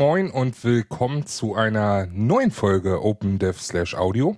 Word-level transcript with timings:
moin 0.00 0.30
und 0.30 0.64
willkommen 0.64 1.26
zu 1.26 1.54
einer 1.54 2.06
neuen 2.06 2.50
Folge 2.50 3.04
OpenDev 3.04 3.60
slash 3.60 3.94
Audio. 3.94 4.34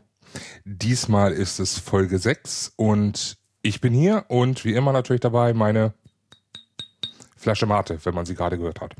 Diesmal 0.64 1.30
ist 1.30 1.60
es 1.60 1.78
Folge 1.78 2.18
6 2.18 2.72
und 2.74 3.36
ich 3.62 3.80
bin 3.80 3.94
hier 3.94 4.24
und 4.26 4.64
wie 4.64 4.74
immer 4.74 4.90
natürlich 4.92 5.20
dabei 5.20 5.54
meine 5.54 5.94
Flasche 7.36 7.66
Mate, 7.66 8.00
wenn 8.02 8.12
man 8.12 8.26
sie 8.26 8.34
gerade 8.34 8.58
gehört 8.58 8.80
hat. 8.80 8.96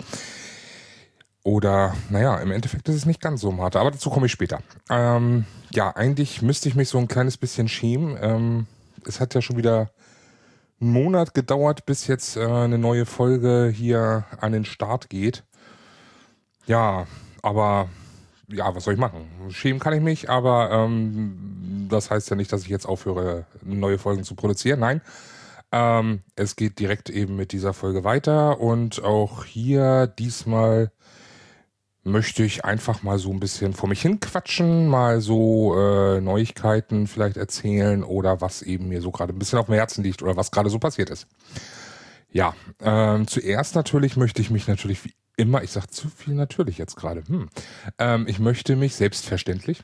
Oder, 1.43 1.97
naja, 2.11 2.37
im 2.39 2.53
Endeffekt 2.53 2.89
ist 2.89 2.95
es 2.95 3.07
nicht 3.07 3.21
ganz 3.21 3.41
so 3.41 3.51
Mate, 3.51 3.81
aber 3.81 3.91
dazu 3.91 4.09
komme 4.09 4.27
ich 4.27 4.33
später. 4.33 4.61
Ähm, 4.89 5.47
ja, 5.73 5.91
eigentlich 5.97 6.43
müsste 6.43 6.69
ich 6.69 6.77
mich 6.77 6.89
so 6.89 6.99
ein 6.99 7.09
kleines 7.09 7.39
bisschen 7.39 7.67
schämen. 7.67 8.17
Ähm, 8.23 8.67
es 9.05 9.19
hat 9.19 9.35
ja 9.35 9.43
schon 9.43 9.57
wieder 9.57 9.91
einen 10.81 10.93
Monat 10.93 11.35
gedauert, 11.35 11.87
bis 11.87 12.07
jetzt 12.07 12.37
äh, 12.37 12.47
eine 12.47 12.79
neue 12.79 13.05
Folge 13.05 13.69
hier 13.75 14.27
an 14.41 14.53
den 14.53 14.65
Start 14.65 15.11
geht. 15.11 15.43
Ja, 16.67 17.07
aber 17.43 17.89
ja, 18.49 18.75
was 18.75 18.85
soll 18.85 18.95
ich 18.95 19.01
machen? 19.01 19.27
Schämen 19.51 19.81
kann 19.81 19.95
ich 19.95 20.01
mich, 20.01 20.31
aber 20.31 20.71
ähm, 20.71 21.87
das 21.89 22.11
heißt 22.11 22.31
ja 22.31 22.37
nicht, 22.37 22.53
dass 22.53 22.63
ich 22.63 22.69
jetzt 22.69 22.87
aufhöre, 22.87 23.47
neue 23.63 23.99
Folgen 23.99 24.25
zu 24.25 24.35
produzieren. 24.35 24.81
Nein. 24.81 25.01
Ähm, 25.73 26.21
es 26.37 26.57
geht 26.57 26.79
direkt 26.79 27.09
eben 27.09 27.35
mit 27.37 27.53
dieser 27.53 27.73
Folge 27.73 28.05
weiter 28.05 28.61
und 28.61 29.03
auch 29.03 29.45
hier 29.45 30.07
diesmal 30.07 30.93
möchte 32.05 32.43
ich 32.43 32.65
einfach 32.65 33.03
mal 33.03 33.19
so 33.19 33.31
ein 33.31 33.41
bisschen 33.41 33.73
vor 33.73 33.89
mich 33.89 34.03
hin 34.03 34.21
quatschen, 34.21 34.89
mal 34.89 35.21
so 35.21 35.75
äh, 35.79 36.21
Neuigkeiten 36.21 37.07
vielleicht 37.07 37.37
erzählen 37.37 38.03
oder 38.03 38.41
was 38.41 38.61
eben 38.61 38.89
mir 38.89 39.01
so 39.01 39.13
gerade 39.13 39.33
ein 39.33 39.39
bisschen 39.39 39.59
auf 39.59 39.67
dem 39.67 39.77
Herzen 39.77 40.03
liegt 40.03 40.23
oder 40.23 40.37
was 40.37 40.51
gerade 40.51 40.69
so 40.69 40.79
passiert 40.79 41.11
ist. 41.11 41.27
Ja, 42.31 42.55
ähm, 42.81 43.27
zuerst 43.27 43.75
natürlich 43.75 44.17
möchte 44.17 44.43
ich 44.43 44.51
mich 44.51 44.67
natürlich 44.67 45.05
wie 45.05 45.15
immer, 45.37 45.63
ich 45.63 45.71
sag 45.71 45.87
zu 45.87 46.09
viel 46.09 46.35
natürlich 46.35 46.79
jetzt 46.79 46.97
gerade, 46.97 47.23
hm. 47.27 47.49
ähm, 47.99 48.27
ich 48.29 48.39
möchte 48.39 48.77
mich 48.77 48.95
selbstverständlich 48.95 49.83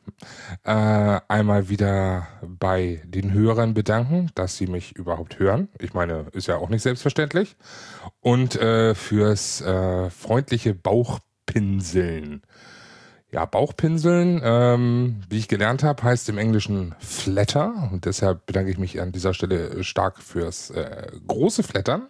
äh, 0.65 1.21
einmal 1.29 1.69
wieder 1.69 2.29
bei 2.43 3.03
den 3.05 3.33
Hörern 3.33 3.75
bedanken, 3.75 4.31
dass 4.35 4.57
sie 4.57 4.67
mich 4.67 4.97
überhaupt 4.97 5.39
hören. 5.39 5.69
Ich 5.79 5.95
meine, 5.95 6.27
ist 6.33 6.49
ja 6.49 6.57
auch 6.57 6.69
nicht 6.69 6.83
selbstverständlich. 6.83 7.57
Und 8.21 8.57
äh, 8.57 8.95
fürs 8.95 9.61
äh, 9.61 10.11
freundliche 10.11 10.75
Bauchpinseln. 10.75 12.43
Ja, 13.31 13.45
Bauchpinseln, 13.45 14.41
ähm, 14.43 15.21
wie 15.29 15.39
ich 15.39 15.49
gelernt 15.49 15.83
habe, 15.83 16.03
heißt 16.03 16.31
im 16.31 16.39
Englischen 16.39 16.95
Flatter 16.99 17.91
und 17.93 18.07
deshalb 18.07 18.47
bedanke 18.47 18.71
ich 18.71 18.79
mich 18.79 19.03
an 19.03 19.13
dieser 19.13 19.35
Stelle 19.35 19.85
stark 19.85 20.23
fürs 20.23 20.71
äh, 20.71 21.09
große 21.27 21.63
Flattern. 21.63 22.09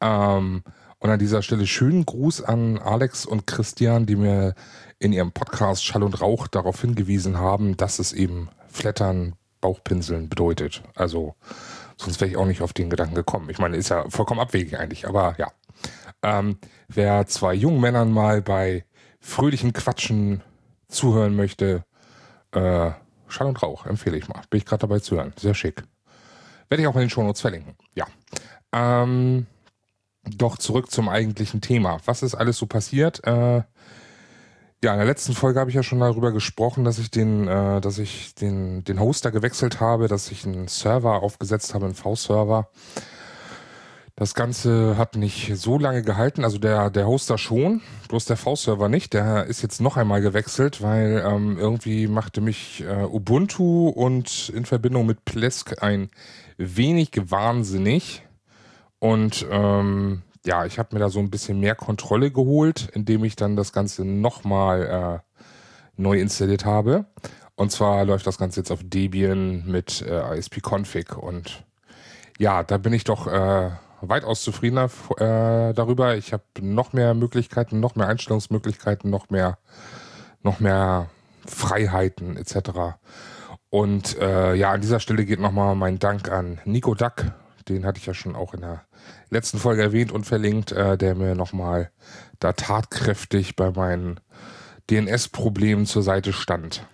Ähm, 0.00 0.62
und 1.00 1.10
an 1.10 1.18
dieser 1.18 1.42
Stelle 1.42 1.66
schönen 1.66 2.04
Gruß 2.04 2.42
an 2.42 2.78
Alex 2.78 3.24
und 3.24 3.46
Christian, 3.46 4.06
die 4.06 4.16
mir 4.16 4.54
in 4.98 5.12
ihrem 5.12 5.32
Podcast 5.32 5.84
Schall 5.84 6.02
und 6.02 6.20
Rauch 6.20 6.48
darauf 6.48 6.80
hingewiesen 6.80 7.38
haben, 7.38 7.76
dass 7.76 7.98
es 7.98 8.12
eben 8.12 8.48
Flattern, 8.68 9.34
Bauchpinseln 9.60 10.28
bedeutet. 10.28 10.82
Also 10.94 11.34
sonst 11.96 12.20
wäre 12.20 12.30
ich 12.30 12.36
auch 12.36 12.46
nicht 12.46 12.62
auf 12.62 12.72
den 12.72 12.90
Gedanken 12.90 13.14
gekommen. 13.14 13.50
Ich 13.50 13.58
meine, 13.58 13.76
ist 13.76 13.88
ja 13.88 14.08
vollkommen 14.08 14.40
abwegig 14.40 14.78
eigentlich, 14.78 15.06
aber 15.06 15.34
ja. 15.38 15.48
Ähm, 16.22 16.58
wer 16.88 17.26
zwei 17.26 17.54
jungen 17.54 17.80
Männern 17.80 18.12
mal 18.12 18.42
bei 18.42 18.84
fröhlichen 19.20 19.72
Quatschen 19.72 20.42
zuhören 20.88 21.36
möchte, 21.36 21.84
äh, 22.52 22.90
Schall 23.28 23.46
und 23.46 23.62
Rauch 23.62 23.86
empfehle 23.86 24.16
ich 24.16 24.28
mal. 24.28 24.42
Bin 24.50 24.58
ich 24.58 24.64
gerade 24.64 24.80
dabei 24.80 25.00
zu 25.00 25.16
hören. 25.16 25.32
Sehr 25.36 25.54
schick. 25.54 25.82
Werde 26.68 26.82
ich 26.82 26.88
auch 26.88 26.94
in 26.94 27.00
den 27.00 27.10
Shownotes 27.10 27.40
verlinken. 27.40 27.76
Ja. 27.94 28.06
Ähm, 28.72 29.46
doch 30.30 30.58
zurück 30.58 30.90
zum 30.90 31.08
eigentlichen 31.08 31.60
Thema. 31.60 31.98
Was 32.04 32.22
ist 32.22 32.34
alles 32.34 32.58
so 32.58 32.66
passiert? 32.66 33.24
Äh, 33.26 33.62
ja, 34.82 34.92
in 34.92 34.98
der 34.98 35.06
letzten 35.06 35.32
Folge 35.32 35.58
habe 35.58 35.70
ich 35.70 35.76
ja 35.76 35.82
schon 35.82 35.98
darüber 35.98 36.30
gesprochen, 36.30 36.84
dass 36.84 36.98
ich 36.98 37.10
den, 37.10 37.48
äh, 37.48 37.80
dass 37.80 37.98
ich 37.98 38.34
den, 38.36 38.84
den 38.84 39.00
Hoster 39.00 39.32
gewechselt 39.32 39.80
habe, 39.80 40.06
dass 40.06 40.30
ich 40.30 40.46
einen 40.46 40.68
Server 40.68 41.22
aufgesetzt 41.22 41.74
habe, 41.74 41.86
einen 41.86 41.94
V-Server. 41.94 42.68
Das 44.14 44.34
Ganze 44.34 44.96
hat 44.96 45.14
nicht 45.16 45.56
so 45.56 45.78
lange 45.78 46.02
gehalten, 46.02 46.42
also 46.42 46.58
der, 46.58 46.90
der 46.90 47.06
Hoster 47.06 47.38
schon, 47.38 47.82
bloß 48.08 48.24
der 48.24 48.36
V-Server 48.36 48.88
nicht. 48.88 49.14
Der 49.14 49.46
ist 49.46 49.62
jetzt 49.62 49.80
noch 49.80 49.96
einmal 49.96 50.20
gewechselt, 50.20 50.82
weil 50.82 51.24
ähm, 51.24 51.56
irgendwie 51.56 52.08
machte 52.08 52.40
mich 52.40 52.82
äh, 52.82 53.04
Ubuntu 53.04 53.88
und 53.88 54.48
in 54.48 54.64
Verbindung 54.64 55.06
mit 55.06 55.24
Plesk 55.24 55.82
ein 55.82 56.10
wenig 56.56 57.10
wahnsinnig. 57.30 58.22
Und 59.00 59.46
ähm, 59.50 60.22
ja, 60.44 60.64
ich 60.64 60.78
habe 60.78 60.94
mir 60.94 61.00
da 61.00 61.08
so 61.08 61.18
ein 61.18 61.30
bisschen 61.30 61.60
mehr 61.60 61.74
Kontrolle 61.74 62.30
geholt, 62.30 62.88
indem 62.94 63.24
ich 63.24 63.36
dann 63.36 63.56
das 63.56 63.72
Ganze 63.72 64.04
nochmal 64.04 65.22
äh, 65.26 65.42
neu 65.96 66.18
installiert 66.20 66.64
habe. 66.64 67.06
Und 67.54 67.72
zwar 67.72 68.04
läuft 68.04 68.26
das 68.26 68.38
Ganze 68.38 68.60
jetzt 68.60 68.70
auf 68.70 68.80
Debian 68.82 69.66
mit 69.66 70.02
äh, 70.02 70.38
ISP-Config. 70.38 71.16
Und 71.16 71.64
ja, 72.38 72.62
da 72.62 72.78
bin 72.78 72.92
ich 72.92 73.04
doch 73.04 73.26
äh, 73.26 73.70
weitaus 74.00 74.42
zufriedener 74.42 74.90
äh, 75.16 75.74
darüber. 75.74 76.16
Ich 76.16 76.32
habe 76.32 76.44
noch 76.60 76.92
mehr 76.92 77.14
Möglichkeiten, 77.14 77.80
noch 77.80 77.96
mehr 77.96 78.06
Einstellungsmöglichkeiten, 78.06 79.10
noch 79.10 79.30
mehr, 79.30 79.58
noch 80.42 80.60
mehr 80.60 81.10
Freiheiten 81.46 82.36
etc. 82.36 82.96
Und 83.70 84.16
äh, 84.18 84.54
ja, 84.54 84.70
an 84.72 84.80
dieser 84.80 85.00
Stelle 85.00 85.24
geht 85.24 85.40
nochmal 85.40 85.74
mein 85.74 85.98
Dank 85.98 86.30
an 86.30 86.60
Nico 86.64 86.94
Duck 86.94 87.24
den 87.68 87.84
hatte 87.84 87.98
ich 87.98 88.06
ja 88.06 88.14
schon 88.14 88.36
auch 88.36 88.54
in 88.54 88.60
der 88.60 88.84
letzten 89.30 89.58
Folge 89.58 89.82
erwähnt 89.82 90.12
und 90.12 90.24
verlinkt, 90.24 90.72
äh, 90.72 90.96
der 90.96 91.14
mir 91.14 91.34
nochmal 91.34 91.90
da 92.38 92.52
tatkräftig 92.52 93.56
bei 93.56 93.70
meinen 93.70 94.20
DNS-Problemen 94.90 95.86
zur 95.86 96.02
Seite 96.02 96.32
stand. 96.32 96.86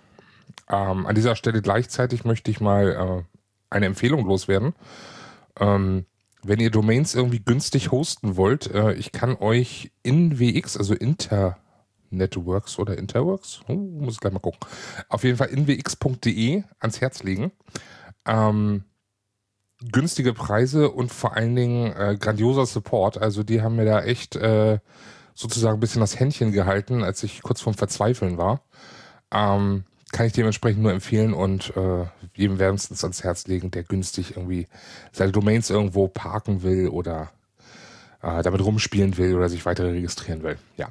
Ähm, 0.69 1.05
an 1.05 1.15
dieser 1.15 1.35
Stelle 1.35 1.61
gleichzeitig 1.61 2.25
möchte 2.25 2.51
ich 2.51 2.59
mal 2.59 2.89
äh, 2.89 3.23
eine 3.69 3.85
Empfehlung 3.85 4.25
loswerden. 4.25 4.73
Ähm, 5.59 6.05
wenn 6.43 6.59
ihr 6.59 6.71
Domains 6.71 7.15
irgendwie 7.15 7.39
günstig 7.39 7.91
hosten 7.91 8.37
wollt, 8.37 8.71
äh, 8.71 8.93
ich 8.93 9.11
kann 9.11 9.35
euch 9.35 9.91
in 10.03 10.39
WX, 10.39 10.77
also 10.77 10.93
Internetworks 10.93 12.77
oder 12.77 12.97
Interworks, 12.97 13.61
oh, 13.67 13.73
muss 13.73 14.15
ich 14.15 14.19
gleich 14.19 14.33
mal 14.33 14.39
gucken, 14.39 14.59
auf 15.09 15.23
jeden 15.23 15.37
Fall 15.37 15.47
inwx.de 15.47 16.63
ans 16.79 17.01
Herz 17.01 17.23
legen. 17.23 17.51
Ähm, 18.25 18.83
günstige 19.91 20.33
Preise 20.33 20.89
und 20.89 21.11
vor 21.11 21.35
allen 21.35 21.55
Dingen 21.55 21.93
äh, 21.93 22.17
grandioser 22.19 22.65
Support. 22.65 23.17
Also 23.17 23.43
die 23.43 23.61
haben 23.61 23.75
mir 23.75 23.85
da 23.85 24.01
echt 24.03 24.35
äh, 24.35 24.79
sozusagen 25.33 25.77
ein 25.77 25.79
bisschen 25.79 26.01
das 26.01 26.19
Händchen 26.19 26.51
gehalten, 26.51 27.03
als 27.03 27.23
ich 27.23 27.41
kurz 27.41 27.61
vorm 27.61 27.75
Verzweifeln 27.75 28.37
war. 28.37 28.61
Ähm, 29.31 29.83
kann 30.11 30.27
ich 30.27 30.33
dementsprechend 30.33 30.81
nur 30.81 30.93
empfehlen 30.93 31.33
und 31.33 31.75
äh, 31.75 32.05
jedem 32.35 32.57
wärmstens 32.57 33.03
ans 33.03 33.23
Herz 33.23 33.47
legen, 33.47 33.71
der 33.71 33.83
günstig 33.83 34.37
irgendwie 34.37 34.67
seine 35.11 35.33
Domains 35.33 35.69
irgendwo 35.69 36.07
parken 36.07 36.63
will 36.63 36.87
oder 36.87 37.31
äh, 38.21 38.41
damit 38.41 38.63
rumspielen 38.63 39.17
will 39.17 39.35
oder 39.35 39.49
sich 39.49 39.65
weiter 39.65 39.83
registrieren 39.85 40.43
will. 40.43 40.57
Ja. 40.77 40.87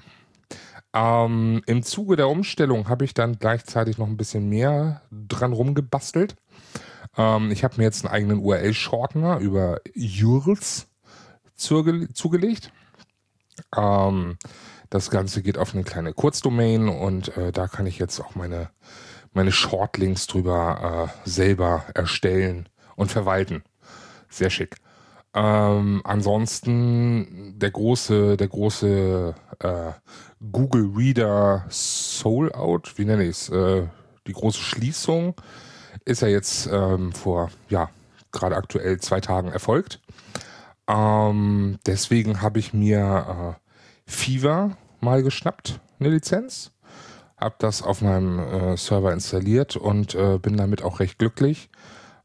Ähm, 0.95 1.63
Im 1.67 1.83
Zuge 1.83 2.17
der 2.17 2.29
Umstellung 2.29 2.89
habe 2.89 3.05
ich 3.05 3.15
dann 3.15 3.39
gleichzeitig 3.39 3.99
noch 3.99 4.07
ein 4.07 4.17
bisschen 4.17 4.49
mehr 4.49 5.03
dran 5.11 5.53
rumgebastelt. 5.53 6.37
Ähm, 7.17 7.51
ich 7.51 7.65
habe 7.65 7.77
mir 7.79 7.85
jetzt 7.85 8.05
einen 8.05 8.15
eigenen 8.15 8.39
URL-Shortener 8.39 9.39
über 9.39 9.81
URLs 9.97 10.87
zuge 11.55 12.13
zugelegt. 12.13 12.73
Ähm, 13.77 14.37
das 14.91 15.11
Ganze 15.11 15.43
geht 15.43 15.59
auf 15.59 15.75
eine 15.75 15.85
kleine 15.85 16.13
Kurzdomain 16.13 16.89
und 16.89 17.37
äh, 17.37 17.53
da 17.53 17.67
kann 17.67 17.87
ich 17.87 17.99
jetzt 17.99 18.21
auch 18.21 18.35
meine, 18.35 18.71
meine 19.33 19.53
Shortlinks 19.53 20.27
drüber 20.27 21.11
äh, 21.25 21.29
selber 21.29 21.85
erstellen 21.95 22.69
und 22.97 23.11
verwalten. 23.11 23.65
Sehr 24.29 24.51
schick. 24.51 24.77
Ähm, 25.35 26.01
ansonsten 26.05 27.59
der 27.59 27.73
große, 27.73 28.37
der 28.37 28.47
große 28.47 29.35
äh, 29.59 29.93
Google 30.53 30.93
Reader 30.95 31.67
Soul 31.71 32.53
Out, 32.53 32.95
wie 32.97 33.05
nenne 33.05 33.25
ich 33.25 33.31
es? 33.31 33.49
Äh, 33.49 33.89
die 34.29 34.33
große 34.33 34.61
Schließung 34.61 35.35
ist 36.05 36.23
ja 36.23 36.29
jetzt 36.29 36.69
ähm, 36.71 37.13
vor, 37.13 37.51
ja, 37.69 37.91
gerade 38.33 38.57
aktuell 38.57 39.01
zwei 39.01 39.21
Tagen 39.21 39.49
erfolgt. 39.49 40.01
Ähm, 40.89 41.79
deswegen 41.87 42.43
habe 42.43 42.59
ich 42.59 42.75
mir 42.75 43.57
äh, 43.57 44.11
Fever 44.11 44.77
mal 45.01 45.23
geschnappt, 45.23 45.81
eine 45.99 46.11
Lizenz. 46.11 46.73
Habe 47.37 47.57
das 47.59 47.83
auf 47.83 48.01
meinem 48.01 48.39
äh, 48.39 48.77
Server 48.77 49.13
installiert 49.13 49.77
und 49.77 50.15
äh, 50.15 50.39
bin 50.39 50.57
damit 50.57 50.83
auch 50.83 51.01
recht 51.01 51.19
glücklich. 51.19 51.71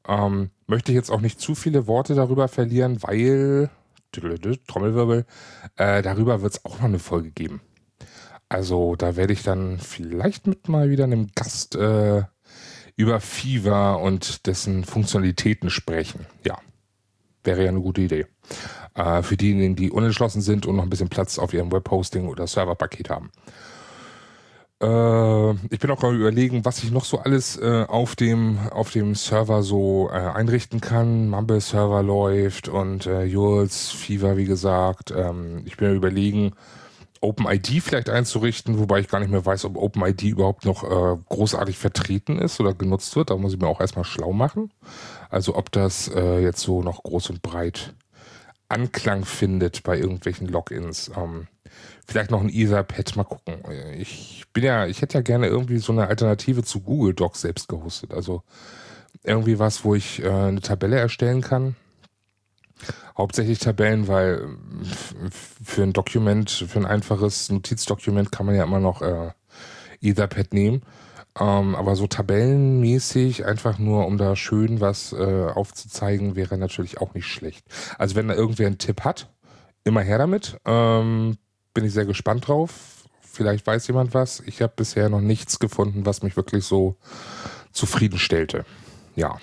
Ähm, 0.07 0.49
möchte 0.67 0.91
ich 0.91 0.95
jetzt 0.95 1.11
auch 1.11 1.21
nicht 1.21 1.39
zu 1.39 1.55
viele 1.55 1.87
Worte 1.87 2.15
darüber 2.15 2.47
verlieren, 2.47 3.01
weil, 3.01 3.69
Trommelwirbel, 4.11 5.25
äh, 5.77 6.01
darüber 6.01 6.41
wird 6.41 6.53
es 6.53 6.65
auch 6.65 6.77
noch 6.77 6.85
eine 6.85 6.99
Folge 6.99 7.31
geben. 7.31 7.61
Also 8.49 8.95
da 8.95 9.15
werde 9.15 9.33
ich 9.33 9.43
dann 9.43 9.77
vielleicht 9.77 10.47
mit 10.47 10.67
mal 10.67 10.89
wieder 10.89 11.03
einem 11.03 11.27
Gast 11.35 11.75
äh, 11.75 12.23
über 12.99 13.21
Fever 13.21 14.01
und 14.01 14.45
dessen 14.45 14.83
Funktionalitäten 14.83 15.69
sprechen. 15.69 16.25
Ja, 16.45 16.57
wäre 17.45 17.63
ja 17.63 17.69
eine 17.69 17.79
gute 17.79 18.01
Idee. 18.01 18.25
Äh, 18.93 19.23
für 19.23 19.37
diejenigen, 19.37 19.77
die 19.77 19.89
unentschlossen 19.89 20.41
sind 20.41 20.65
und 20.65 20.75
noch 20.75 20.83
ein 20.83 20.89
bisschen 20.89 21.07
Platz 21.07 21.39
auf 21.39 21.53
ihrem 21.53 21.71
Webhosting 21.71 22.27
oder 22.27 22.45
Serverpaket 22.45 23.09
haben. 23.09 23.31
Äh, 24.81 25.51
ich 25.73 25.79
bin 25.79 25.89
auch 25.91 25.99
gerade 26.01 26.17
überlegen, 26.17 26.65
was 26.65 26.83
ich 26.83 26.91
noch 26.91 27.05
so 27.05 27.19
alles 27.19 27.55
äh, 27.55 27.85
auf 27.87 28.17
dem 28.17 28.59
auf 28.69 28.91
dem 28.91 29.15
Server 29.15 29.63
so 29.63 30.09
äh, 30.11 30.15
einrichten 30.15 30.81
kann. 30.81 31.29
Mumble 31.29 31.61
Server 31.61 32.03
läuft 32.03 32.67
und 32.67 33.05
äh, 33.05 33.23
Jules 33.23 33.91
Fever, 33.91 34.35
wie 34.35 34.45
gesagt. 34.45 35.13
Ähm, 35.15 35.61
ich 35.63 35.77
bin 35.77 35.95
überlegen, 35.95 36.51
OpenID 37.21 37.81
vielleicht 37.81 38.09
einzurichten, 38.09 38.79
wobei 38.79 38.99
ich 38.99 39.07
gar 39.07 39.19
nicht 39.19 39.31
mehr 39.31 39.45
weiß, 39.45 39.65
ob 39.65 39.77
OpenID 39.77 40.23
überhaupt 40.23 40.65
noch 40.65 40.83
äh, 40.83 41.17
großartig 41.29 41.77
vertreten 41.77 42.39
ist 42.39 42.59
oder 42.59 42.73
genutzt 42.73 43.15
wird. 43.15 43.29
Da 43.29 43.37
muss 43.37 43.53
ich 43.53 43.59
mir 43.59 43.67
auch 43.67 43.81
erstmal 43.81 44.05
schlau 44.05 44.31
machen. 44.31 44.71
Also 45.29 45.55
ob 45.55 45.71
das 45.71 46.07
äh, 46.07 46.39
jetzt 46.39 46.61
so 46.61 46.81
noch 46.81 47.03
groß 47.03 47.29
und 47.31 47.41
breit 47.41 47.93
Anklang 48.69 49.25
findet 49.25 49.83
bei 49.83 49.97
irgendwelchen 49.97 50.47
Logins. 50.47 51.11
Ähm, 51.17 51.47
vielleicht 52.07 52.31
noch 52.31 52.41
ein 52.41 52.49
Etherpad, 52.49 53.15
mal 53.15 53.23
gucken. 53.23 53.55
Ich 53.97 54.45
bin 54.53 54.63
ja, 54.63 54.85
ich 54.85 55.01
hätte 55.01 55.17
ja 55.17 55.21
gerne 55.21 55.47
irgendwie 55.47 55.79
so 55.79 55.91
eine 55.91 56.07
Alternative 56.07 56.63
zu 56.63 56.81
Google 56.81 57.13
Docs 57.13 57.41
selbst 57.41 57.67
gehostet. 57.67 58.13
Also 58.13 58.43
irgendwie 59.23 59.59
was, 59.59 59.83
wo 59.83 59.95
ich 59.95 60.23
äh, 60.23 60.29
eine 60.29 60.61
Tabelle 60.61 60.97
erstellen 60.97 61.41
kann. 61.41 61.75
Hauptsächlich 63.17 63.59
Tabellen, 63.59 64.07
weil 64.07 64.47
für 65.63 65.83
ein 65.83 65.93
Dokument, 65.93 66.49
für 66.49 66.79
ein 66.79 66.85
einfaches 66.85 67.49
Notizdokument 67.49 68.31
kann 68.31 68.45
man 68.45 68.55
ja 68.55 68.63
immer 68.63 68.79
noch 68.79 69.01
äh, 69.01 69.31
Etherpad 70.01 70.53
nehmen. 70.53 70.81
Ähm, 71.39 71.75
aber 71.75 71.95
so 71.95 72.07
tabellenmäßig, 72.07 73.45
einfach 73.45 73.77
nur 73.79 74.05
um 74.07 74.17
da 74.17 74.35
schön 74.35 74.81
was 74.81 75.13
äh, 75.13 75.47
aufzuzeigen, 75.53 76.35
wäre 76.35 76.57
natürlich 76.57 76.99
auch 76.99 77.13
nicht 77.13 77.27
schlecht. 77.27 77.65
Also 77.97 78.15
wenn 78.15 78.27
da 78.27 78.33
irgendwer 78.33 78.67
einen 78.67 78.77
Tipp 78.77 79.01
hat, 79.03 79.29
immer 79.83 80.01
her 80.01 80.17
damit. 80.17 80.57
Ähm, 80.65 81.37
bin 81.73 81.85
ich 81.85 81.93
sehr 81.93 82.05
gespannt 82.05 82.47
drauf. 82.47 83.05
Vielleicht 83.21 83.65
weiß 83.65 83.87
jemand 83.87 84.13
was. 84.13 84.41
Ich 84.41 84.61
habe 84.61 84.73
bisher 84.75 85.09
noch 85.09 85.21
nichts 85.21 85.59
gefunden, 85.59 86.05
was 86.05 86.23
mich 86.23 86.35
wirklich 86.35 86.65
so 86.65 86.97
zufriedenstellte. 87.71 88.65
Ja. 89.15 89.37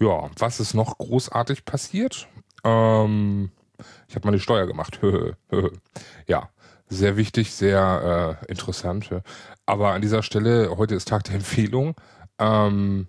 Ja, 0.00 0.30
was 0.38 0.60
ist 0.60 0.74
noch 0.74 0.98
großartig 0.98 1.64
passiert? 1.64 2.28
Ähm, 2.64 3.50
ich 4.06 4.14
habe 4.14 4.26
meine 4.26 4.38
Steuer 4.38 4.66
gemacht. 4.66 5.00
ja, 6.26 6.50
sehr 6.88 7.16
wichtig, 7.16 7.52
sehr 7.52 8.38
äh, 8.42 8.50
interessant. 8.50 9.10
Aber 9.66 9.92
an 9.92 10.02
dieser 10.02 10.22
Stelle, 10.22 10.76
heute 10.76 10.94
ist 10.94 11.08
Tag 11.08 11.24
der 11.24 11.36
Empfehlung. 11.36 11.94
Ähm, 12.38 13.08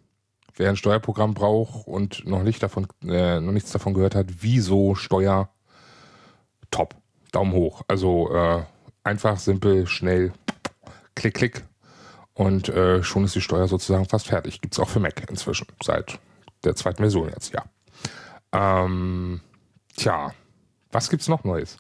wer 0.56 0.70
ein 0.70 0.78
Steuerprogramm 0.78 1.36
braucht 1.36 1.88
und 1.88 2.26
noch 2.26 2.44
nicht 2.44 2.62
davon, 2.64 2.88
äh, 3.06 3.40
noch 3.40 3.52
nichts 3.52 3.72
davon 3.72 3.94
gehört 3.94 4.16
hat, 4.16 4.28
wieso 4.40 4.96
Steuer 4.96 5.50
top. 6.72 6.96
Daumen 7.32 7.54
hoch. 7.54 7.84
Also 7.88 8.34
äh, 8.34 8.64
einfach, 9.04 9.38
simpel, 9.38 9.86
schnell, 9.86 10.34
klick, 11.14 11.36
klick. 11.36 11.66
Und 12.34 12.70
äh, 12.70 13.04
schon 13.04 13.26
ist 13.26 13.36
die 13.36 13.42
Steuer 13.42 13.68
sozusagen 13.68 14.06
fast 14.06 14.28
fertig. 14.28 14.62
Gibt 14.62 14.74
es 14.74 14.80
auch 14.80 14.90
für 14.90 15.00
Mac 15.00 15.30
inzwischen, 15.30 15.68
seit 15.84 16.20
der 16.64 16.76
zweiten 16.76 16.98
Version 16.98 17.30
jetzt, 17.30 17.54
ja. 17.54 17.64
Ähm, 18.52 19.42
tja, 19.96 20.32
was 20.92 21.10
gibt's 21.10 21.28
noch 21.28 21.44
Neues? 21.44 21.78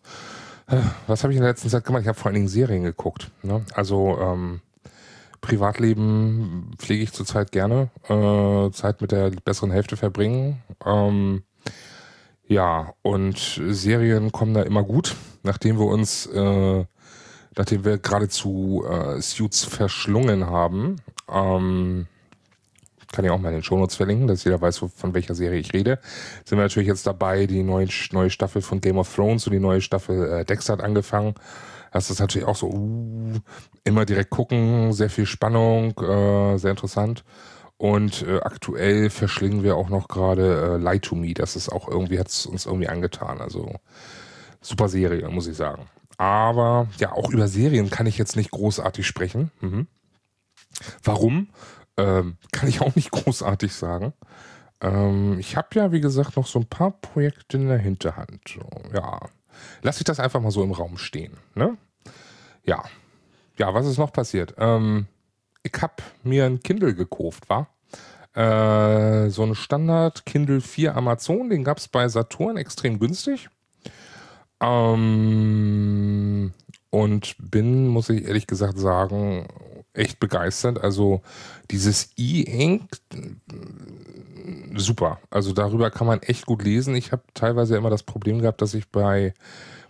Was 1.07 1.23
habe 1.23 1.33
ich 1.33 1.37
in 1.37 1.41
der 1.41 1.51
letzten 1.51 1.69
Zeit 1.69 1.83
gemacht? 1.83 2.03
Ich 2.03 2.07
habe 2.07 2.17
vor 2.17 2.27
allen 2.27 2.35
Dingen 2.35 2.47
Serien 2.47 2.83
geguckt. 2.83 3.31
Ne? 3.41 3.65
Also 3.73 4.19
ähm, 4.19 4.61
Privatleben 5.41 6.71
pflege 6.77 7.03
ich 7.03 7.11
zurzeit 7.11 7.51
gerne. 7.51 7.89
Äh, 8.07 8.71
Zeit 8.71 9.01
mit 9.01 9.11
der 9.11 9.31
besseren 9.31 9.71
Hälfte 9.71 9.97
verbringen. 9.97 10.61
Ähm, 10.85 11.43
ja, 12.45 12.93
und 13.01 13.37
Serien 13.39 14.31
kommen 14.31 14.53
da 14.53 14.61
immer 14.63 14.83
gut, 14.83 15.15
nachdem 15.43 15.79
wir 15.79 15.85
uns, 15.85 16.25
äh, 16.27 16.85
nachdem 17.55 17.85
wir 17.85 17.97
geradezu 17.97 18.85
äh, 18.87 19.21
Suits 19.21 19.63
verschlungen 19.63 20.47
haben. 20.47 20.97
Ähm, 21.31 22.07
kann 23.11 23.25
ich 23.25 23.31
auch 23.31 23.39
mal 23.39 23.49
in 23.49 23.55
den 23.55 23.63
Shownotes 23.63 23.95
verlinken, 23.95 24.27
dass 24.27 24.43
jeder 24.43 24.61
weiß, 24.61 24.77
von 24.95 25.13
welcher 25.13 25.35
Serie 25.35 25.59
ich 25.59 25.73
rede. 25.73 25.99
Sind 26.45 26.57
wir 26.57 26.63
natürlich 26.63 26.87
jetzt 26.87 27.07
dabei, 27.07 27.47
die 27.47 27.63
neue, 27.63 27.87
neue 28.11 28.29
Staffel 28.29 28.61
von 28.61 28.81
Game 28.81 28.97
of 28.97 29.13
Thrones 29.13 29.47
und 29.47 29.53
die 29.53 29.59
neue 29.59 29.81
Staffel 29.81 30.31
äh, 30.31 30.45
Dexter 30.45 30.73
hat 30.73 30.81
angefangen. 30.81 31.35
Das 31.91 32.11
ist 32.11 32.19
natürlich 32.19 32.47
auch 32.47 32.55
so, 32.55 32.67
uh, 32.67 33.39
immer 33.83 34.05
direkt 34.05 34.29
gucken, 34.29 34.93
sehr 34.93 35.09
viel 35.09 35.25
Spannung, 35.25 35.99
äh, 35.99 36.57
sehr 36.57 36.71
interessant. 36.71 37.23
Und 37.77 38.23
äh, 38.27 38.41
aktuell 38.41 39.09
verschlingen 39.09 39.63
wir 39.63 39.75
auch 39.75 39.89
noch 39.89 40.07
gerade 40.07 40.75
äh, 40.75 40.77
Lie 40.77 40.99
to 40.99 41.15
Me. 41.15 41.33
Das 41.33 41.55
ist 41.55 41.69
auch 41.69 41.87
irgendwie, 41.87 42.19
hat 42.19 42.27
es 42.27 42.45
uns 42.45 42.65
irgendwie 42.65 42.89
angetan. 42.89 43.39
Also 43.39 43.73
super 44.61 44.89
Serie, 44.89 45.29
muss 45.29 45.47
ich 45.47 45.55
sagen. 45.55 45.87
Aber 46.17 46.87
ja, 46.99 47.13
auch 47.13 47.31
über 47.31 47.47
Serien 47.47 47.89
kann 47.89 48.05
ich 48.05 48.17
jetzt 48.17 48.35
nicht 48.35 48.51
großartig 48.51 49.07
sprechen. 49.07 49.51
Mhm. 49.61 49.87
Warum? 51.03 51.47
Ähm, 51.99 52.37
kann 52.51 52.69
ich 52.69 52.81
auch 52.81 52.95
nicht 52.95 53.11
großartig 53.11 53.73
sagen. 53.73 54.13
Ähm, 54.81 55.37
ich 55.39 55.57
habe 55.57 55.67
ja, 55.73 55.91
wie 55.91 56.01
gesagt, 56.01 56.37
noch 56.37 56.47
so 56.47 56.59
ein 56.59 56.67
paar 56.67 56.91
Projekte 56.91 57.57
in 57.57 57.67
der 57.67 57.77
Hinterhand. 57.77 58.57
Ja, 58.93 59.19
lass 59.81 59.97
ich 59.97 60.05
das 60.05 60.19
einfach 60.19 60.41
mal 60.41 60.51
so 60.51 60.63
im 60.63 60.71
Raum 60.71 60.97
stehen. 60.97 61.33
Ne? 61.55 61.77
Ja. 62.63 62.83
Ja, 63.57 63.73
was 63.73 63.87
ist 63.87 63.97
noch 63.97 64.13
passiert? 64.13 64.55
Ähm, 64.57 65.07
ich 65.63 65.73
habe 65.81 65.95
mir 66.23 66.45
ein 66.45 66.61
Kindle 66.61 66.95
gekauft, 66.95 67.49
war. 67.49 67.67
Äh, 68.33 69.29
so 69.29 69.43
ein 69.43 69.55
Standard 69.55 70.25
Kindle 70.25 70.61
4 70.61 70.95
Amazon, 70.95 71.49
den 71.49 71.65
gab 71.65 71.79
es 71.79 71.89
bei 71.89 72.07
Saturn 72.07 72.55
extrem 72.55 72.99
günstig. 72.99 73.49
Ähm, 74.61 76.53
und 76.89 77.35
bin, 77.39 77.87
muss 77.87 78.09
ich 78.09 78.25
ehrlich 78.25 78.47
gesagt 78.47 78.77
sagen, 78.77 79.47
echt 79.99 80.19
begeistert. 80.19 80.81
Also 80.81 81.21
dieses 81.71 82.11
E-Ink, 82.17 82.89
super. 84.75 85.19
Also 85.29 85.53
darüber 85.53 85.91
kann 85.91 86.07
man 86.07 86.21
echt 86.21 86.45
gut 86.45 86.63
lesen. 86.63 86.95
Ich 86.95 87.11
habe 87.11 87.23
teilweise 87.33 87.77
immer 87.77 87.89
das 87.89 88.03
Problem 88.03 88.39
gehabt, 88.39 88.61
dass 88.61 88.73
ich 88.73 88.89
bei 88.89 89.33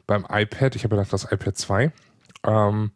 beim 0.07 0.25
iPad, 0.27 0.75
ich 0.75 0.83
habe 0.83 0.95
ja 0.95 1.03
das 1.03 1.31
iPad 1.31 1.55
2, 1.55 1.91
ähm, 2.43 2.91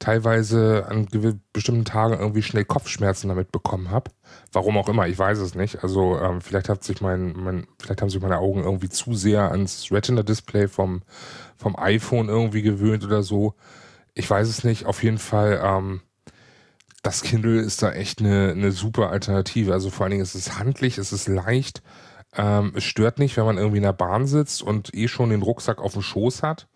teilweise 0.00 0.86
an 0.88 1.06
bestimmten 1.52 1.84
Tagen 1.84 2.18
irgendwie 2.18 2.42
schnell 2.42 2.64
Kopfschmerzen 2.64 3.28
damit 3.28 3.52
bekommen 3.52 3.90
habe. 3.90 4.10
Warum 4.52 4.76
auch 4.76 4.88
immer, 4.88 5.06
ich 5.06 5.18
weiß 5.18 5.38
es 5.38 5.54
nicht. 5.54 5.82
Also 5.82 6.18
ähm, 6.18 6.40
vielleicht 6.40 6.68
hat 6.68 6.84
sich 6.84 7.00
mein, 7.00 7.32
mein, 7.36 7.66
vielleicht 7.80 8.02
haben 8.02 8.10
sich 8.10 8.20
meine 8.20 8.38
Augen 8.38 8.64
irgendwie 8.64 8.88
zu 8.88 9.14
sehr 9.14 9.50
ans 9.50 9.88
Retina-Display 9.90 10.68
vom, 10.68 11.02
vom 11.56 11.76
iPhone 11.76 12.28
irgendwie 12.28 12.62
gewöhnt 12.62 13.04
oder 13.04 13.22
so. 13.22 13.54
Ich 14.14 14.28
weiß 14.28 14.48
es 14.48 14.64
nicht. 14.64 14.86
Auf 14.86 15.02
jeden 15.02 15.18
Fall 15.18 15.60
ähm, 15.62 16.00
das 17.02 17.22
Kindle 17.22 17.60
ist 17.60 17.82
da 17.82 17.92
echt 17.92 18.20
eine, 18.20 18.50
eine 18.50 18.72
super 18.72 19.10
Alternative. 19.10 19.72
Also 19.72 19.90
vor 19.90 20.04
allen 20.04 20.12
Dingen 20.12 20.22
ist 20.22 20.34
es 20.34 20.58
handlich, 20.58 20.98
es 20.98 21.12
ist 21.12 21.28
leicht. 21.28 21.82
Ähm, 22.36 22.72
es 22.74 22.84
stört 22.84 23.18
nicht, 23.18 23.36
wenn 23.36 23.46
man 23.46 23.56
irgendwie 23.56 23.78
in 23.78 23.84
der 23.84 23.92
Bahn 23.92 24.26
sitzt 24.26 24.62
und 24.62 24.94
eh 24.94 25.08
schon 25.08 25.30
den 25.30 25.42
Rucksack 25.42 25.80
auf 25.80 25.92
dem 25.92 26.02
Schoß 26.02 26.42
hat. 26.42 26.68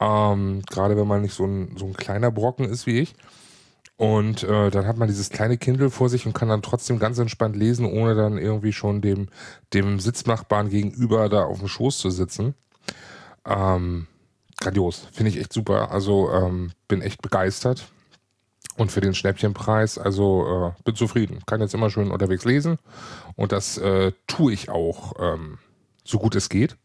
Ähm, 0.00 0.62
Gerade 0.68 0.96
wenn 0.96 1.06
man 1.06 1.22
nicht 1.22 1.34
so 1.34 1.44
ein, 1.44 1.76
so 1.76 1.86
ein 1.86 1.92
kleiner 1.92 2.30
Brocken 2.30 2.64
ist 2.64 2.86
wie 2.86 3.00
ich. 3.00 3.14
Und 3.96 4.44
äh, 4.44 4.70
dann 4.70 4.86
hat 4.86 4.96
man 4.96 5.08
dieses 5.08 5.28
kleine 5.28 5.58
Kindle 5.58 5.90
vor 5.90 6.08
sich 6.08 6.24
und 6.24 6.32
kann 6.32 6.48
dann 6.48 6.62
trotzdem 6.62 6.98
ganz 6.98 7.18
entspannt 7.18 7.54
lesen, 7.54 7.84
ohne 7.84 8.14
dann 8.14 8.38
irgendwie 8.38 8.72
schon 8.72 9.02
dem, 9.02 9.28
dem 9.74 10.00
Sitznachbarn 10.00 10.70
gegenüber 10.70 11.28
da 11.28 11.44
auf 11.44 11.58
dem 11.58 11.68
Schoß 11.68 11.98
zu 11.98 12.08
sitzen. 12.08 12.54
Ähm, 13.44 14.06
grandios, 14.58 15.06
finde 15.12 15.30
ich 15.30 15.38
echt 15.38 15.52
super. 15.52 15.90
Also 15.90 16.32
ähm, 16.32 16.72
bin 16.88 17.02
echt 17.02 17.20
begeistert. 17.20 17.88
Und 18.80 18.90
für 18.90 19.02
den 19.02 19.12
Schnäppchenpreis, 19.12 19.98
also 19.98 20.72
äh, 20.78 20.82
bin 20.84 20.96
zufrieden. 20.96 21.42
Kann 21.44 21.60
jetzt 21.60 21.74
immer 21.74 21.90
schön 21.90 22.10
unterwegs 22.10 22.46
lesen. 22.46 22.78
Und 23.36 23.52
das 23.52 23.76
äh, 23.76 24.12
tue 24.26 24.54
ich 24.54 24.70
auch, 24.70 25.16
ähm, 25.20 25.58
so 26.02 26.18
gut 26.18 26.34
es 26.34 26.48
geht. 26.48 26.78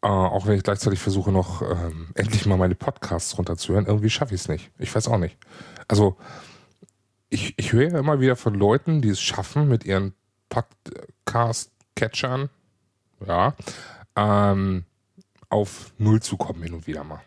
Äh, 0.00 0.06
auch 0.06 0.46
wenn 0.46 0.56
ich 0.56 0.62
gleichzeitig 0.62 0.98
versuche, 0.98 1.30
noch 1.30 1.60
ähm, 1.60 2.08
endlich 2.14 2.46
mal 2.46 2.56
meine 2.56 2.74
Podcasts 2.74 3.36
runterzuhören. 3.36 3.84
Irgendwie 3.84 4.08
schaffe 4.08 4.34
ich 4.34 4.40
es 4.40 4.48
nicht. 4.48 4.70
Ich 4.78 4.94
weiß 4.94 5.08
auch 5.08 5.18
nicht. 5.18 5.36
Also, 5.88 6.16
ich, 7.28 7.52
ich 7.58 7.74
höre 7.74 7.90
ja 7.90 7.98
immer 7.98 8.20
wieder 8.20 8.36
von 8.36 8.54
Leuten, 8.54 9.02
die 9.02 9.10
es 9.10 9.20
schaffen, 9.20 9.68
mit 9.68 9.84
ihren 9.84 10.14
Podcast-Catchern, 10.48 12.48
ja, 13.26 13.54
ähm, 14.16 14.86
auf 15.50 15.92
Null 15.98 16.22
zu 16.22 16.38
kommen 16.38 16.62
hin 16.62 16.72
und 16.72 16.86
wieder 16.86 17.04
mal 17.04 17.20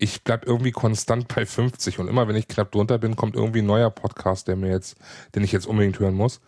ich 0.00 0.24
bleib 0.24 0.46
irgendwie 0.46 0.72
konstant 0.72 1.28
bei 1.28 1.44
50 1.44 1.98
und 1.98 2.08
immer 2.08 2.26
wenn 2.26 2.34
ich 2.34 2.48
knapp 2.48 2.72
drunter 2.72 2.96
bin, 2.96 3.16
kommt 3.16 3.36
irgendwie 3.36 3.60
ein 3.60 3.66
neuer 3.66 3.90
Podcast, 3.90 4.48
der 4.48 4.56
mir 4.56 4.70
jetzt, 4.70 4.96
den 5.34 5.44
ich 5.44 5.52
jetzt 5.52 5.66
unbedingt 5.66 5.98
hören 5.98 6.14
muss. 6.14 6.40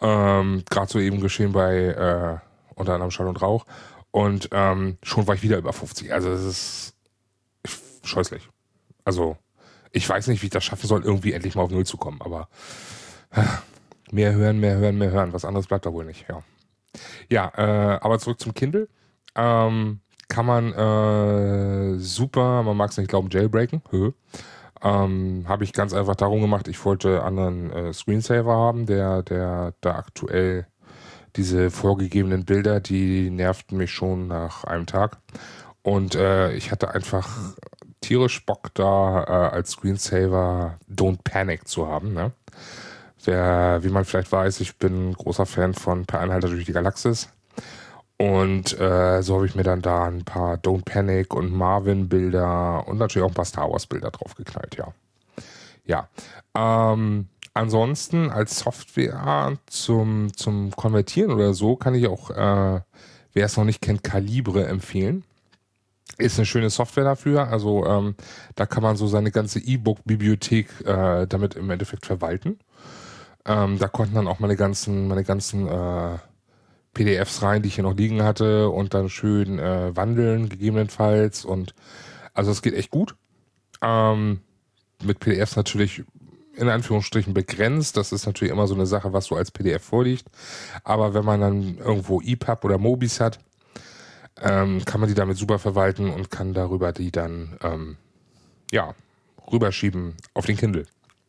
Ähm, 0.00 0.64
Gerade 0.68 0.90
so 0.90 0.98
eben 0.98 1.20
geschehen 1.20 1.52
bei 1.52 1.76
äh, 1.76 2.38
unter 2.74 2.94
anderem 2.94 3.12
Schall 3.12 3.28
und 3.28 3.40
Rauch. 3.40 3.66
Und 4.10 4.48
ähm, 4.50 4.98
schon 5.04 5.28
war 5.28 5.36
ich 5.36 5.42
wieder 5.42 5.58
über 5.58 5.72
50. 5.72 6.12
Also 6.12 6.30
es 6.32 6.44
ist 6.44 6.94
scheußlich. 8.02 8.48
Also 9.04 9.36
ich 9.92 10.08
weiß 10.08 10.26
nicht, 10.26 10.42
wie 10.42 10.46
ich 10.46 10.52
das 10.52 10.64
schaffen 10.64 10.88
soll, 10.88 11.04
irgendwie 11.04 11.34
endlich 11.34 11.54
mal 11.54 11.62
auf 11.62 11.70
Null 11.70 11.86
zu 11.86 11.98
kommen, 11.98 12.20
aber 12.20 12.48
äh, 13.30 13.44
mehr 14.10 14.34
hören, 14.34 14.58
mehr 14.58 14.76
hören, 14.76 14.98
mehr 14.98 15.12
hören. 15.12 15.32
Was 15.32 15.44
anderes 15.44 15.68
bleibt 15.68 15.86
da 15.86 15.92
wohl 15.92 16.04
nicht, 16.04 16.26
ja. 16.28 16.42
Ja, 17.30 17.52
äh, 17.56 17.98
aber 18.00 18.18
zurück 18.18 18.40
zum 18.40 18.54
Kindle. 18.54 18.88
Ähm, 19.36 20.00
kann 20.28 20.46
man 20.46 20.72
äh, 20.72 21.98
super, 21.98 22.62
man 22.62 22.76
mag 22.76 22.90
es 22.90 22.98
nicht 22.98 23.08
glauben, 23.08 23.30
jailbreaken. 23.30 23.82
Hö. 23.90 24.12
Ähm, 24.82 25.44
Habe 25.48 25.64
ich 25.64 25.72
ganz 25.72 25.92
einfach 25.92 26.14
darum 26.14 26.40
gemacht, 26.40 26.68
ich 26.68 26.84
wollte 26.84 27.22
anderen 27.22 27.72
äh, 27.72 27.92
Screensaver 27.92 28.54
haben, 28.54 28.86
der, 28.86 29.22
der 29.22 29.74
da 29.80 29.96
aktuell 29.96 30.66
diese 31.36 31.70
vorgegebenen 31.70 32.44
Bilder, 32.44 32.80
die 32.80 33.30
nervten 33.30 33.76
mich 33.76 33.92
schon 33.92 34.28
nach 34.28 34.64
einem 34.64 34.86
Tag. 34.86 35.18
Und 35.82 36.14
äh, 36.14 36.52
ich 36.52 36.70
hatte 36.70 36.94
einfach 36.94 37.54
tierisch 38.00 38.44
Bock 38.44 38.70
da 38.74 39.24
äh, 39.24 39.54
als 39.54 39.70
Screensaver 39.70 40.78
Don't 40.90 41.18
Panic 41.24 41.66
zu 41.66 41.88
haben. 41.88 42.12
Ne? 42.12 42.32
Der, 43.26 43.80
wie 43.82 43.88
man 43.88 44.04
vielleicht 44.04 44.30
weiß, 44.30 44.60
ich 44.60 44.78
bin 44.78 45.12
großer 45.12 45.46
Fan 45.46 45.74
von 45.74 46.06
Per 46.06 46.20
Anhalter 46.20 46.48
durch 46.48 46.64
die 46.64 46.72
Galaxis. 46.72 47.30
Und 48.18 48.78
äh, 48.80 49.22
so 49.22 49.36
habe 49.36 49.46
ich 49.46 49.54
mir 49.54 49.62
dann 49.62 49.80
da 49.80 50.06
ein 50.06 50.24
paar 50.24 50.56
Don't 50.56 50.84
Panic 50.84 51.34
und 51.34 51.52
Marvin-Bilder 51.52 52.86
und 52.88 52.98
natürlich 52.98 53.24
auch 53.24 53.30
ein 53.30 53.34
paar 53.34 53.44
Star 53.44 53.70
Wars-Bilder 53.70 54.10
draufgeknallt, 54.10 54.76
ja. 54.76 54.92
Ja. 55.84 56.08
Ähm, 56.54 57.28
ansonsten 57.54 58.28
als 58.28 58.58
Software 58.58 59.56
zum, 59.66 60.36
zum 60.36 60.72
Konvertieren 60.72 61.32
oder 61.32 61.54
so 61.54 61.76
kann 61.76 61.94
ich 61.94 62.08
auch, 62.08 62.30
äh, 62.30 62.80
wer 63.32 63.46
es 63.46 63.56
noch 63.56 63.64
nicht 63.64 63.80
kennt, 63.80 64.02
Calibre 64.02 64.66
empfehlen. 64.66 65.22
Ist 66.18 66.38
eine 66.38 66.46
schöne 66.46 66.70
Software 66.70 67.04
dafür. 67.04 67.46
Also 67.48 67.86
ähm, 67.86 68.16
da 68.56 68.66
kann 68.66 68.82
man 68.82 68.96
so 68.96 69.06
seine 69.06 69.30
ganze 69.30 69.60
E-Book-Bibliothek 69.60 70.68
äh, 70.84 71.26
damit 71.28 71.54
im 71.54 71.70
Endeffekt 71.70 72.04
verwalten. 72.04 72.58
Ähm, 73.44 73.78
da 73.78 73.86
konnten 73.86 74.16
dann 74.16 74.26
auch 74.26 74.40
meine 74.40 74.56
ganzen, 74.56 75.06
meine 75.06 75.22
ganzen 75.22 75.68
äh, 75.68 76.18
PDFs 76.98 77.42
rein, 77.42 77.62
die 77.62 77.68
ich 77.68 77.76
hier 77.76 77.84
noch 77.84 77.96
liegen 77.96 78.24
hatte 78.24 78.70
und 78.70 78.92
dann 78.92 79.08
schön 79.08 79.60
äh, 79.60 79.94
wandeln 79.94 80.48
gegebenenfalls 80.48 81.44
und 81.44 81.72
also 82.34 82.50
es 82.50 82.60
geht 82.60 82.74
echt 82.74 82.90
gut. 82.90 83.14
Ähm, 83.80 84.40
mit 85.04 85.20
PDFs 85.20 85.54
natürlich 85.54 86.02
in 86.56 86.68
Anführungsstrichen 86.68 87.34
begrenzt. 87.34 87.96
Das 87.96 88.10
ist 88.10 88.26
natürlich 88.26 88.52
immer 88.52 88.66
so 88.66 88.74
eine 88.74 88.86
Sache, 88.86 89.12
was 89.12 89.26
so 89.26 89.36
als 89.36 89.52
PDF 89.52 89.84
vorliegt. 89.84 90.26
Aber 90.82 91.14
wenn 91.14 91.24
man 91.24 91.40
dann 91.40 91.78
irgendwo 91.78 92.20
EPUB 92.20 92.64
oder 92.64 92.78
Mobis 92.78 93.20
hat, 93.20 93.38
ähm, 94.40 94.84
kann 94.84 95.00
man 95.00 95.08
die 95.08 95.14
damit 95.14 95.36
super 95.36 95.60
verwalten 95.60 96.10
und 96.10 96.32
kann 96.32 96.52
darüber 96.52 96.92
die 96.92 97.12
dann 97.12 97.56
ähm, 97.62 97.96
ja 98.72 98.92
rüberschieben 99.52 100.16
auf 100.34 100.46
den 100.46 100.56
Kindle 100.56 100.86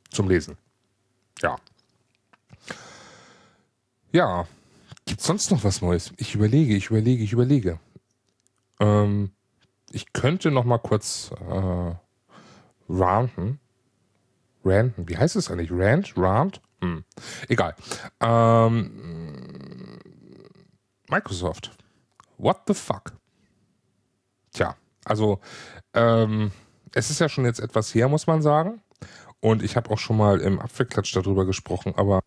zum 0.10 0.30
Lesen. 0.30 0.58
Ja. 1.44 1.58
Ja, 4.12 4.48
Gibt 5.10 5.22
sonst 5.22 5.50
noch 5.50 5.64
was 5.64 5.82
Neues? 5.82 6.14
Ich 6.18 6.36
überlege, 6.36 6.76
ich 6.76 6.92
überlege, 6.92 7.24
ich 7.24 7.34
überlege. 7.34 7.80
Ähm, 8.80 9.32
ich 9.90 10.14
könnte 10.14 10.52
noch 10.52 10.66
mal 10.66 10.78
kurz 10.78 11.32
äh, 11.50 11.96
ranten. 12.88 13.60
Ranten, 14.64 15.10
wie 15.10 15.18
heißt 15.18 15.36
es 15.36 15.50
eigentlich? 15.50 15.72
Rant? 15.72 16.14
Rant? 16.16 16.62
Hm. 16.84 17.04
Egal. 17.48 17.76
Ähm, 18.20 19.98
Microsoft. 21.10 21.72
What 22.38 22.62
the 22.68 22.76
fuck? 22.76 23.14
Tja, 24.54 24.76
also 25.06 25.40
ähm, 25.96 26.52
es 26.94 27.10
ist 27.10 27.18
ja 27.18 27.30
schon 27.30 27.46
jetzt 27.46 27.62
etwas 27.62 27.96
her, 27.96 28.10
muss 28.10 28.28
man 28.28 28.44
sagen. 28.44 28.84
Und 29.40 29.64
ich 29.64 29.76
habe 29.76 29.90
auch 29.90 29.98
schon 29.98 30.18
mal 30.18 30.40
im 30.40 30.60
Apfelklatsch 30.60 31.16
darüber 31.16 31.48
gesprochen, 31.48 31.96
aber 31.98 32.22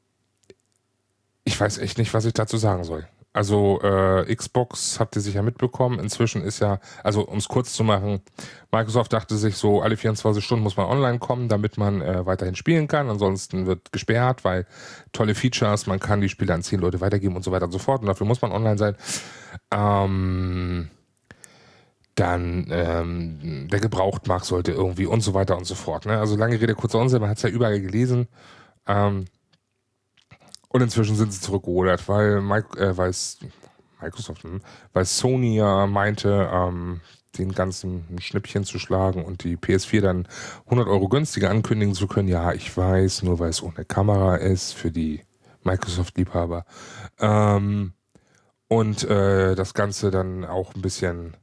weiß 1.63 1.79
echt 1.79 1.97
nicht, 1.99 2.13
was 2.13 2.25
ich 2.25 2.35
dazu 2.35 2.57
sagen 2.57 2.83
soll. 2.83 3.07
Also 3.33 3.81
äh, 3.83 4.35
Xbox 4.35 4.99
habt 5.01 5.17
ihr 5.17 5.23
sicher 5.23 5.43
mitbekommen. 5.43 6.01
Inzwischen 6.01 6.43
ist 6.43 6.59
ja, 6.59 6.81
also 7.03 7.23
um 7.23 7.39
es 7.39 7.49
kurz 7.49 7.73
zu 7.73 7.83
machen, 7.85 8.21
Microsoft 8.73 9.13
dachte 9.13 9.37
sich 9.37 9.57
so, 9.57 9.81
alle 9.81 9.97
24 9.97 10.45
Stunden 10.45 10.63
muss 10.63 10.77
man 10.77 10.87
online 10.87 11.19
kommen, 11.19 11.49
damit 11.49 11.79
man 11.79 12.03
äh, 12.03 12.27
weiterhin 12.27 12.57
spielen 12.57 12.89
kann. 12.89 13.09
Ansonsten 13.09 13.67
wird 13.67 13.93
gesperrt, 13.93 14.45
weil 14.45 14.67
tolle 15.13 15.35
Features, 15.35 15.87
man 15.87 15.99
kann 16.01 16.21
die 16.21 16.29
Spiele 16.29 16.53
an 16.53 16.63
zehn 16.63 16.81
Leute 16.81 17.01
weitergeben 17.01 17.37
und 17.37 17.45
so 17.45 17.53
weiter 17.53 17.67
und 17.67 17.73
so 17.73 17.79
fort. 17.79 18.03
Und 18.03 18.09
dafür 18.09 18.27
muss 18.27 18.43
man 18.43 18.53
online 18.53 18.77
sein. 18.77 18.97
Ähm, 19.71 20.91
dann 22.17 22.67
ähm, 22.71 23.69
der 23.71 23.81
Gebrauchtmarkt 23.81 24.45
sollte 24.45 24.73
irgendwie 24.73 25.07
und 25.07 25.23
so 25.23 25.33
weiter 25.33 25.57
und 25.57 25.65
so 25.65 25.77
fort. 25.77 26.05
Ne? 26.07 26.19
Also 26.19 26.37
lange 26.37 26.61
Rede, 26.61 26.75
kurzer 26.75 26.99
Unsinn, 26.99 27.21
man 27.21 27.31
hat 27.31 27.39
es 27.39 27.45
ja 27.45 27.51
überall 27.51 27.81
gelesen. 27.81 28.27
Ähm, 28.87 29.27
und 30.73 30.81
inzwischen 30.81 31.17
sind 31.17 31.33
sie 31.33 31.41
zurückgerudert, 31.41 32.09
weil, 32.09 32.41
Mike, 32.41 32.79
äh, 32.79 32.97
weil 32.97 33.13
Microsoft, 34.01 34.43
hm, 34.45 34.61
weil 34.93 35.05
Sony 35.05 35.57
ja 35.57 35.87
meinte, 35.87 36.51
ähm, 36.53 37.01
den 37.39 37.53
ganzen 37.53 38.05
Schnippchen 38.21 38.65
zu 38.65 38.79
schlagen 38.79 39.25
und 39.25 39.45
die 39.45 39.57
PS4 39.57 40.01
dann 40.01 40.29
100 40.67 40.87
Euro 40.87 41.09
günstiger 41.09 41.51
ankündigen 41.51 41.95
zu 41.95 42.07
können. 42.07 42.29
Ja, 42.29 42.53
ich 42.53 42.77
weiß, 42.77 43.23
nur 43.23 43.39
weil 43.39 43.51
es 43.51 43.63
ohne 43.63 43.85
Kamera 43.87 44.37
ist 44.37 44.75
für 44.75 44.91
die 44.91 45.23
Microsoft-Liebhaber. 45.65 46.65
Ähm, 47.19 47.95
und 48.69 49.05
äh, 49.05 49.55
das 49.55 49.75
Ganze 49.75 50.11
dann 50.11 50.45
auch 50.45 50.75
ein 50.75 50.83
bisschen 50.83 51.37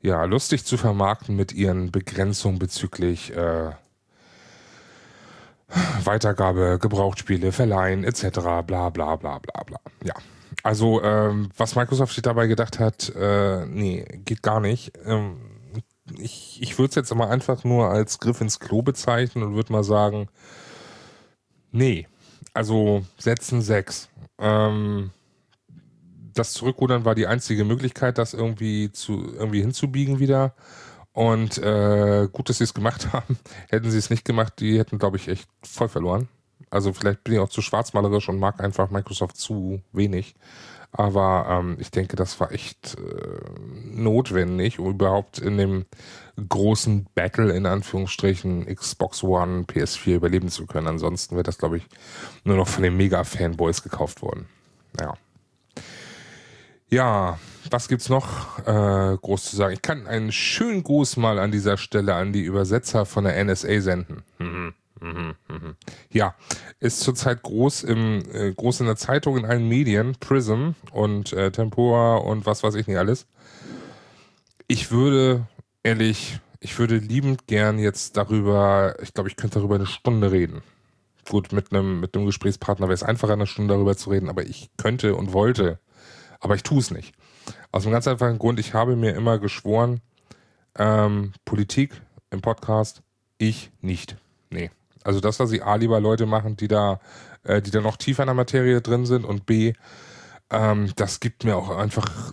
ja 0.00 0.24
lustig 0.24 0.64
zu 0.64 0.76
vermarkten 0.76 1.34
mit 1.36 1.52
ihren 1.52 1.90
Begrenzungen 1.90 2.58
bezüglich 2.58 3.34
äh, 3.34 3.72
Weitergabe, 6.04 6.78
Gebrauchtspiele, 6.80 7.52
Verleihen 7.52 8.04
etc. 8.04 8.38
bla 8.40 8.62
bla 8.62 8.90
bla 8.90 9.16
bla 9.16 9.38
bla. 9.38 9.80
Ja. 10.04 10.14
Also 10.62 11.02
ähm, 11.02 11.50
was 11.56 11.76
Microsoft 11.76 12.14
sich 12.14 12.22
dabei 12.22 12.46
gedacht 12.46 12.78
hat, 12.78 13.12
äh, 13.14 13.66
nee, 13.66 14.04
geht 14.24 14.42
gar 14.42 14.60
nicht. 14.60 14.92
Ähm, 15.04 15.36
ich 16.18 16.58
ich 16.60 16.78
würde 16.78 16.90
es 16.90 16.94
jetzt 16.94 17.10
immer 17.10 17.30
einfach 17.30 17.64
nur 17.64 17.90
als 17.90 18.20
Griff 18.20 18.40
ins 18.40 18.60
Klo 18.60 18.82
bezeichnen 18.82 19.44
und 19.44 19.54
würde 19.54 19.72
mal 19.72 19.84
sagen, 19.84 20.28
nee. 21.72 22.06
Also 22.54 23.04
setzen 23.18 23.60
sechs. 23.60 24.08
Ähm, 24.38 25.10
das 26.32 26.52
Zurückrudern 26.52 27.04
war 27.04 27.14
die 27.14 27.26
einzige 27.26 27.64
Möglichkeit, 27.64 28.18
das 28.18 28.34
irgendwie 28.34 28.92
zu 28.92 29.34
irgendwie 29.34 29.60
hinzubiegen 29.60 30.20
wieder. 30.20 30.54
Und 31.16 31.56
äh, 31.56 32.28
gut, 32.30 32.50
dass 32.50 32.58
sie 32.58 32.64
es 32.64 32.74
gemacht 32.74 33.10
haben. 33.14 33.38
Hätten 33.70 33.90
sie 33.90 33.96
es 33.96 34.10
nicht 34.10 34.26
gemacht, 34.26 34.52
die 34.58 34.78
hätten, 34.78 34.98
glaube 34.98 35.16
ich, 35.16 35.28
echt 35.28 35.48
voll 35.62 35.88
verloren. 35.88 36.28
Also 36.68 36.92
vielleicht 36.92 37.24
bin 37.24 37.32
ich 37.32 37.40
auch 37.40 37.48
zu 37.48 37.62
schwarzmalerisch 37.62 38.28
und 38.28 38.38
mag 38.38 38.60
einfach 38.60 38.90
Microsoft 38.90 39.38
zu 39.38 39.80
wenig. 39.92 40.34
Aber 40.92 41.46
ähm, 41.48 41.78
ich 41.80 41.90
denke, 41.90 42.16
das 42.16 42.38
war 42.38 42.52
echt 42.52 42.98
äh, 42.98 43.40
notwendig, 43.94 44.78
um 44.78 44.90
überhaupt 44.90 45.38
in 45.38 45.56
dem 45.56 45.86
großen 46.36 47.06
Battle 47.14 47.50
in 47.50 47.64
Anführungsstrichen 47.64 48.66
Xbox 48.66 49.22
One, 49.22 49.62
PS4 49.62 50.16
überleben 50.16 50.50
zu 50.50 50.66
können. 50.66 50.86
Ansonsten 50.86 51.36
wäre 51.36 51.44
das, 51.44 51.56
glaube 51.56 51.78
ich, 51.78 51.86
nur 52.44 52.58
noch 52.58 52.68
von 52.68 52.82
den 52.82 52.94
Mega-Fanboys 52.94 53.82
gekauft 53.82 54.20
worden. 54.20 54.48
Ja. 55.00 55.14
Ja, 56.88 57.38
was 57.70 57.88
gibt's 57.88 58.08
noch 58.08 58.60
äh, 58.60 59.16
groß 59.16 59.44
zu 59.44 59.56
sagen? 59.56 59.74
Ich 59.74 59.82
kann 59.82 60.06
einen 60.06 60.30
schönen 60.30 60.84
Gruß 60.84 61.16
mal 61.16 61.38
an 61.38 61.50
dieser 61.50 61.76
Stelle 61.78 62.14
an 62.14 62.32
die 62.32 62.42
Übersetzer 62.42 63.06
von 63.06 63.24
der 63.24 63.42
NSA 63.44 63.80
senden. 63.80 64.22
Mhm, 64.38 64.74
mhm, 65.00 65.34
mhm. 65.48 65.76
Ja, 66.12 66.36
ist 66.78 67.00
zurzeit 67.00 67.42
groß 67.42 67.82
im 67.82 68.22
äh, 68.32 68.52
groß 68.52 68.80
in 68.80 68.86
der 68.86 68.96
Zeitung 68.96 69.36
in 69.36 69.44
allen 69.44 69.68
Medien, 69.68 70.16
Prism 70.20 70.70
und 70.92 71.32
äh, 71.32 71.50
Tempora 71.50 72.18
und 72.18 72.46
was 72.46 72.62
weiß 72.62 72.76
ich 72.76 72.86
nicht 72.86 72.98
alles. 72.98 73.26
Ich 74.68 74.92
würde 74.92 75.48
ehrlich, 75.82 76.38
ich 76.60 76.78
würde 76.78 76.98
liebend 76.98 77.48
gern 77.48 77.80
jetzt 77.80 78.16
darüber, 78.16 78.94
ich 79.02 79.12
glaube, 79.12 79.28
ich 79.28 79.36
könnte 79.36 79.58
darüber 79.58 79.74
eine 79.74 79.86
Stunde 79.86 80.30
reden. 80.30 80.62
Gut, 81.28 81.52
mit 81.52 81.72
einem 81.72 81.98
mit 81.98 82.16
einem 82.16 82.26
Gesprächspartner 82.26 82.86
wäre 82.86 82.94
es 82.94 83.02
einfacher, 83.02 83.32
eine 83.32 83.48
Stunde 83.48 83.74
darüber 83.74 83.96
zu 83.96 84.10
reden, 84.10 84.28
aber 84.28 84.44
ich 84.44 84.70
könnte 84.76 85.16
und 85.16 85.32
wollte, 85.32 85.80
aber 86.40 86.54
ich 86.54 86.62
tue 86.62 86.78
es 86.78 86.90
nicht. 86.90 87.14
Aus 87.72 87.84
einem 87.84 87.92
ganz 87.92 88.08
einfachen 88.08 88.38
Grund, 88.38 88.58
ich 88.58 88.74
habe 88.74 88.96
mir 88.96 89.14
immer 89.14 89.38
geschworen, 89.38 90.00
ähm, 90.78 91.32
Politik 91.44 92.00
im 92.30 92.40
Podcast, 92.40 93.02
ich 93.38 93.70
nicht. 93.80 94.16
Nee. 94.50 94.70
Also 95.04 95.20
das, 95.20 95.38
was 95.38 95.50
sie 95.50 95.62
A 95.62 95.76
lieber 95.76 96.00
Leute 96.00 96.26
machen, 96.26 96.56
die 96.56 96.68
da, 96.68 97.00
äh, 97.44 97.62
die 97.62 97.70
da 97.70 97.80
noch 97.80 97.96
tiefer 97.96 98.22
in 98.22 98.28
der 98.28 98.34
Materie 98.34 98.80
drin 98.80 99.06
sind 99.06 99.24
und 99.24 99.46
B, 99.46 99.74
ähm, 100.50 100.90
das 100.96 101.20
gibt 101.20 101.44
mir 101.44 101.56
auch 101.56 101.70
einfach, 101.70 102.32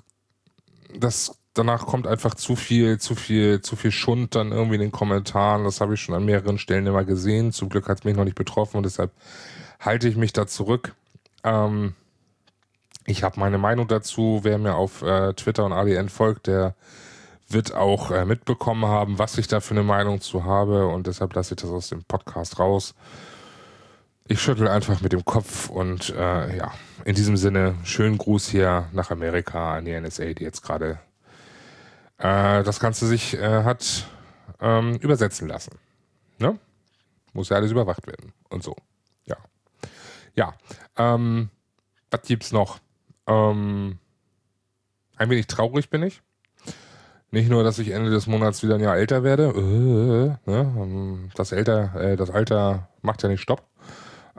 das 0.96 1.38
danach 1.54 1.86
kommt 1.86 2.08
einfach 2.08 2.34
zu 2.36 2.56
viel, 2.56 3.00
zu 3.00 3.16
viel, 3.16 3.62
zu 3.62 3.76
viel 3.76 3.92
Schund 3.92 4.36
dann 4.36 4.52
irgendwie 4.52 4.76
in 4.76 4.82
den 4.82 4.92
Kommentaren. 4.92 5.64
Das 5.64 5.82
habe 5.82 5.94
ich 5.94 6.02
schon 6.02 6.16
an 6.16 6.26
mehreren 6.26 6.58
Stellen 6.58 6.88
immer 6.88 7.06
gesehen. 7.06 7.52
Zum 7.52 7.70
Glück 7.70 7.88
hat 7.88 8.00
es 8.00 8.04
mich 8.04 8.16
noch 8.16 8.26
nicht 8.26 8.36
betroffen 8.36 8.78
und 8.78 8.84
deshalb 8.84 9.12
halte 9.80 10.08
ich 10.08 10.16
mich 10.16 10.34
da 10.34 10.48
zurück. 10.48 10.96
Ähm, 11.44 11.94
ich 13.06 13.24
habe 13.24 13.40
meine 13.40 13.58
Meinung 13.58 13.88
dazu. 13.88 14.40
Wer 14.44 14.58
mir 14.58 14.76
auf 14.76 15.02
äh, 15.02 15.34
Twitter 15.34 15.66
und 15.66 15.74
ADN 15.74 16.10
folgt, 16.10 16.48
der 16.48 16.76
wird 17.50 17.74
auch 17.74 18.12
äh, 18.12 18.26
mitbekommen 18.26 18.86
haben, 18.86 19.20
was 19.20 19.38
ich 19.38 19.48
da 19.48 19.60
für 19.60 19.74
eine 19.74 19.84
Meinung 19.84 20.22
zu 20.22 20.46
habe 20.46 20.88
und 20.88 21.08
deshalb 21.08 21.34
lasse 21.36 21.54
ich 21.54 21.62
das 21.62 21.70
aus 21.70 21.90
dem 21.90 22.04
Podcast 22.04 22.60
raus. 22.60 22.96
Ich 24.28 24.42
schüttel 24.42 24.68
einfach 24.70 25.02
mit 25.02 25.12
dem 25.12 25.26
Kopf 25.26 25.70
und 25.70 26.10
äh, 26.12 26.58
ja, 26.58 26.72
in 27.04 27.16
diesem 27.16 27.36
Sinne, 27.36 27.76
schönen 27.84 28.18
Gruß 28.18 28.48
hier 28.48 28.88
nach 28.94 29.12
Amerika 29.12 29.76
an 29.76 29.86
die 29.86 30.00
NSA, 30.00 30.34
die 30.34 30.44
jetzt 30.44 30.62
gerade 30.62 31.00
äh, 32.20 32.64
das 32.64 32.80
Ganze 32.80 33.06
sich 33.06 33.38
äh, 33.38 33.64
hat 33.64 34.08
ähm, 34.62 34.96
übersetzen 34.96 35.50
lassen. 35.50 35.78
Ne? 36.40 36.58
Muss 37.34 37.50
ja 37.50 37.58
alles 37.58 37.72
überwacht 37.72 38.08
werden 38.08 38.32
und 38.50 38.64
so. 38.64 38.76
Ja. 39.26 39.38
Ja. 40.36 40.54
Ähm, 40.96 41.50
was 42.10 42.22
gibt's 42.22 42.52
noch? 42.52 42.80
Ähm, 43.28 44.00
ein 45.18 45.30
wenig 45.30 45.48
traurig 45.48 45.90
bin 45.90 46.04
ich. 46.04 46.22
Nicht 47.32 47.50
nur, 47.50 47.64
dass 47.64 47.80
ich 47.80 47.90
Ende 47.90 48.12
des 48.12 48.28
Monats 48.28 48.62
wieder 48.62 48.76
ein 48.76 48.82
Jahr 48.82 48.96
älter 48.96 49.24
werde. 49.24 49.46
Äh, 49.46 50.50
ne? 50.52 50.74
Ähm, 50.78 51.30
das, 51.36 51.52
älter, 51.52 51.96
äh, 51.96 52.16
das 52.16 52.30
Alter 52.30 52.90
macht 53.02 53.24
ja 53.24 53.30
nicht 53.30 53.42
Stopp. 53.42 53.64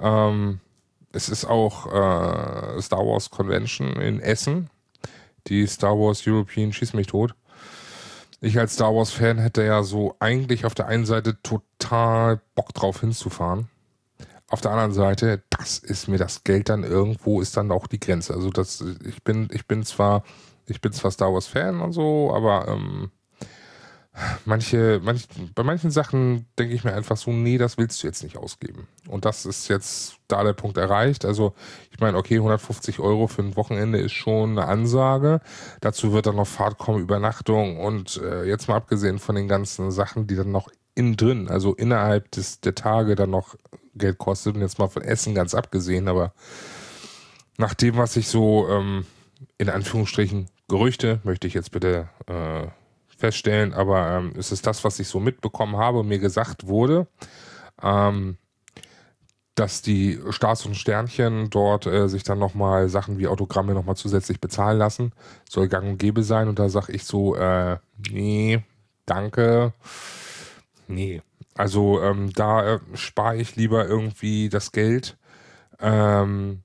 Ähm, 0.01 0.61
es 1.13 1.29
ist 1.29 1.45
auch 1.45 1.87
äh, 1.87 2.81
Star 2.81 3.01
Wars 3.01 3.31
Convention 3.31 3.97
in 3.97 4.21
Essen. 4.21 4.71
Die 5.47 5.67
Star 5.67 5.99
Wars 5.99 6.27
European 6.27 6.73
Schieß 6.73 6.95
mich 6.95 7.09
tot. 7.09 7.35
Ich 8.41 8.59
als 8.59 8.75
Star 8.75 8.95
Wars 8.95 9.11
Fan 9.11 9.39
hätte 9.39 9.65
ja 9.65 9.83
so 9.83 10.17
eigentlich 10.21 10.67
auf 10.67 10.75
der 10.75 10.87
einen 10.87 11.07
Seite 11.07 11.41
total 11.43 12.41
Bock 12.55 12.75
drauf 12.75 13.01
hinzufahren. 13.01 13.69
Auf 14.55 14.61
der 14.61 14.71
anderen 14.71 14.93
Seite, 14.93 15.43
das 15.51 15.79
ist 15.79 16.07
mir 16.07 16.17
das 16.17 16.45
Geld 16.45 16.69
dann 16.69 16.85
irgendwo 16.85 17.41
ist 17.41 17.57
dann 17.57 17.73
auch 17.73 17.89
die 17.89 17.99
Grenze. 17.99 18.35
Also 18.35 18.51
das, 18.51 18.85
ich 19.05 19.25
bin, 19.25 19.49
ich 19.51 19.67
bin 19.67 19.83
zwar, 19.83 20.23
ich 20.67 20.81
bin 20.81 20.93
zwar 20.93 21.11
Star 21.11 21.35
Wars 21.35 21.49
Fan 21.49 21.81
und 21.81 21.91
so, 21.91 22.33
aber 22.33 22.69
ähm, 22.69 23.11
manche, 24.45 25.01
manch, 25.03 25.27
bei 25.57 25.65
manchen 25.65 25.91
Sachen 25.91 26.47
denke 26.57 26.73
ich 26.73 26.85
mir 26.85 26.95
einfach 26.95 27.17
so, 27.17 27.33
nee, 27.33 27.59
das 27.59 27.79
willst 27.79 28.01
du 28.01 28.07
jetzt 28.07 28.23
nicht 28.23 28.37
ausgeben. 28.37 28.87
Und 29.09 29.25
das 29.25 29.45
ist 29.45 29.67
jetzt 29.67 30.19
da 30.29 30.45
der 30.45 30.53
Punkt 30.53 30.77
erreicht. 30.77 31.25
Also 31.25 31.55
ich 31.91 31.99
meine, 31.99 32.17
okay, 32.17 32.37
150 32.37 33.01
Euro 33.01 33.27
für 33.27 33.43
ein 33.43 33.57
Wochenende 33.57 33.99
ist 33.99 34.13
schon 34.13 34.51
eine 34.51 34.69
Ansage. 34.69 35.41
Dazu 35.81 36.13
wird 36.13 36.27
dann 36.27 36.37
noch 36.37 36.47
Fahrt 36.47 36.79
kommen, 36.79 37.01
Übernachtung 37.01 37.81
und 37.81 38.23
äh, 38.23 38.45
jetzt 38.45 38.69
mal 38.69 38.77
abgesehen 38.77 39.19
von 39.19 39.35
den 39.35 39.49
ganzen 39.49 39.91
Sachen, 39.91 40.29
die 40.29 40.37
dann 40.37 40.53
noch 40.53 40.69
innen 40.95 41.17
drin, 41.17 41.49
also 41.49 41.75
innerhalb 41.75 42.31
des, 42.31 42.61
der 42.61 42.77
Tage 42.77 43.17
dann 43.17 43.31
noch 43.31 43.57
Geld 43.97 44.19
kostet 44.19 44.55
und 44.55 44.61
jetzt 44.61 44.79
mal 44.79 44.89
von 44.89 45.03
Essen 45.03 45.35
ganz 45.35 45.55
abgesehen, 45.55 46.09
aber 46.09 46.33
nach 47.59 47.75
dem, 47.75 47.97
was 47.97 48.17
ich 48.17 48.29
so 48.29 48.69
ähm, 48.69 49.07
in 49.59 49.69
Anführungsstrichen 49.69 50.49
Gerüchte, 50.69 51.21
möchte 51.25 51.47
ich 51.47 51.55
jetzt 51.55 51.71
bitte 51.71 52.09
äh, 52.27 52.67
feststellen, 53.17 53.73
aber 53.73 54.11
ähm, 54.11 54.35
es 54.37 54.51
ist 54.51 54.67
das, 54.67 54.85
was 54.85 54.99
ich 54.99 55.09
so 55.09 55.21
mitbekommen 55.21 55.77
habe 55.77 56.03
mir 56.03 56.19
gesagt 56.19 56.67
wurde, 56.67 57.07
ähm, 57.83 58.39
dass 59.55 59.83
die 59.83 60.19
Stars 60.31 60.67
und 60.67 60.75
Sternchen 60.75 61.49
dort 61.51 61.87
äh, 61.87 62.09
sich 62.09 62.25
dann 62.25 62.39
nochmal 62.39 62.89
Sachen 62.89 63.19
wie 63.19 63.29
Autogramme 63.29 63.75
nochmal 63.75 63.97
zusätzlich 63.97 64.41
bezahlen 64.41 64.79
lassen. 64.79 65.13
Soll 65.49 65.69
gang 65.69 65.87
und 65.87 65.99
gäbe 65.99 66.25
sein. 66.25 66.49
Und 66.49 66.59
da 66.59 66.69
sage 66.69 66.93
ich 66.93 67.05
so, 67.05 67.37
äh, 67.37 67.77
nee, 68.11 68.65
danke. 69.07 69.73
Nee. 70.89 71.23
Also 71.55 72.03
ähm, 72.03 72.33
da 72.33 72.75
äh, 72.75 72.81
spare 72.95 73.37
ich 73.37 73.57
lieber 73.57 73.87
irgendwie 73.87 74.49
das 74.49 74.73
Geld. 74.73 75.17
Ähm, 75.81 76.63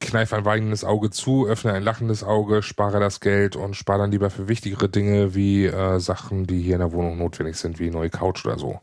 kneife 0.00 0.36
ein 0.36 0.44
weinendes 0.44 0.84
Auge 0.84 1.10
zu, 1.10 1.46
öffne 1.46 1.72
ein 1.72 1.82
lachendes 1.82 2.24
Auge, 2.24 2.62
spare 2.62 3.00
das 3.00 3.20
Geld 3.20 3.54
und 3.54 3.76
spare 3.76 3.98
dann 4.00 4.10
lieber 4.10 4.30
für 4.30 4.48
wichtigere 4.48 4.88
Dinge 4.88 5.34
wie 5.34 5.66
äh, 5.66 6.00
Sachen, 6.00 6.46
die 6.46 6.62
hier 6.62 6.74
in 6.74 6.80
der 6.80 6.92
Wohnung 6.92 7.18
notwendig 7.18 7.56
sind, 7.56 7.78
wie 7.78 7.90
neue 7.90 8.10
Couch 8.10 8.44
oder 8.46 8.58
so. 8.58 8.80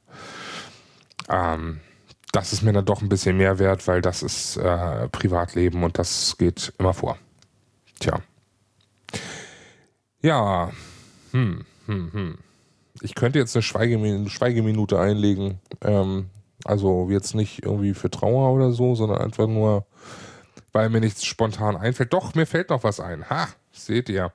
Ähm, 1.29 1.79
das 2.31 2.53
ist 2.53 2.61
mir 2.61 2.73
dann 2.73 2.85
doch 2.85 3.01
ein 3.01 3.09
bisschen 3.09 3.37
mehr 3.37 3.57
wert, 3.57 3.87
weil 3.87 4.01
das 4.01 4.21
ist 4.21 4.57
äh, 4.57 5.07
Privatleben 5.09 5.83
und 5.83 5.97
das 5.97 6.37
geht 6.37 6.73
immer 6.77 6.93
vor. 6.93 7.17
Tja. 7.99 8.19
Ja. 10.21 10.71
Hm, 11.31 11.65
hm, 11.87 12.13
hm. 12.13 12.37
Ich 13.01 13.15
könnte 13.15 13.39
jetzt 13.39 13.55
eine 13.55 13.63
Schweigeminute, 13.63 14.29
Schweigeminute 14.29 14.99
einlegen. 14.99 15.59
Ähm, 15.81 16.29
also 16.65 17.09
jetzt 17.09 17.35
nicht 17.35 17.63
irgendwie 17.63 17.93
für 17.93 18.09
Trauer 18.09 18.53
oder 18.53 18.71
so, 18.71 18.95
sondern 18.95 19.19
einfach 19.19 19.47
nur 19.47 19.85
weil 20.77 20.89
mir 20.89 20.99
nichts 20.99 21.25
spontan 21.25 21.75
einfällt. 21.75 22.13
Doch, 22.13 22.35
mir 22.35 22.45
fällt 22.45 22.69
noch 22.69 22.83
was 22.83 22.99
ein. 22.99 23.27
Ha, 23.31 23.47
seht 23.71 24.09
ihr. 24.09 24.31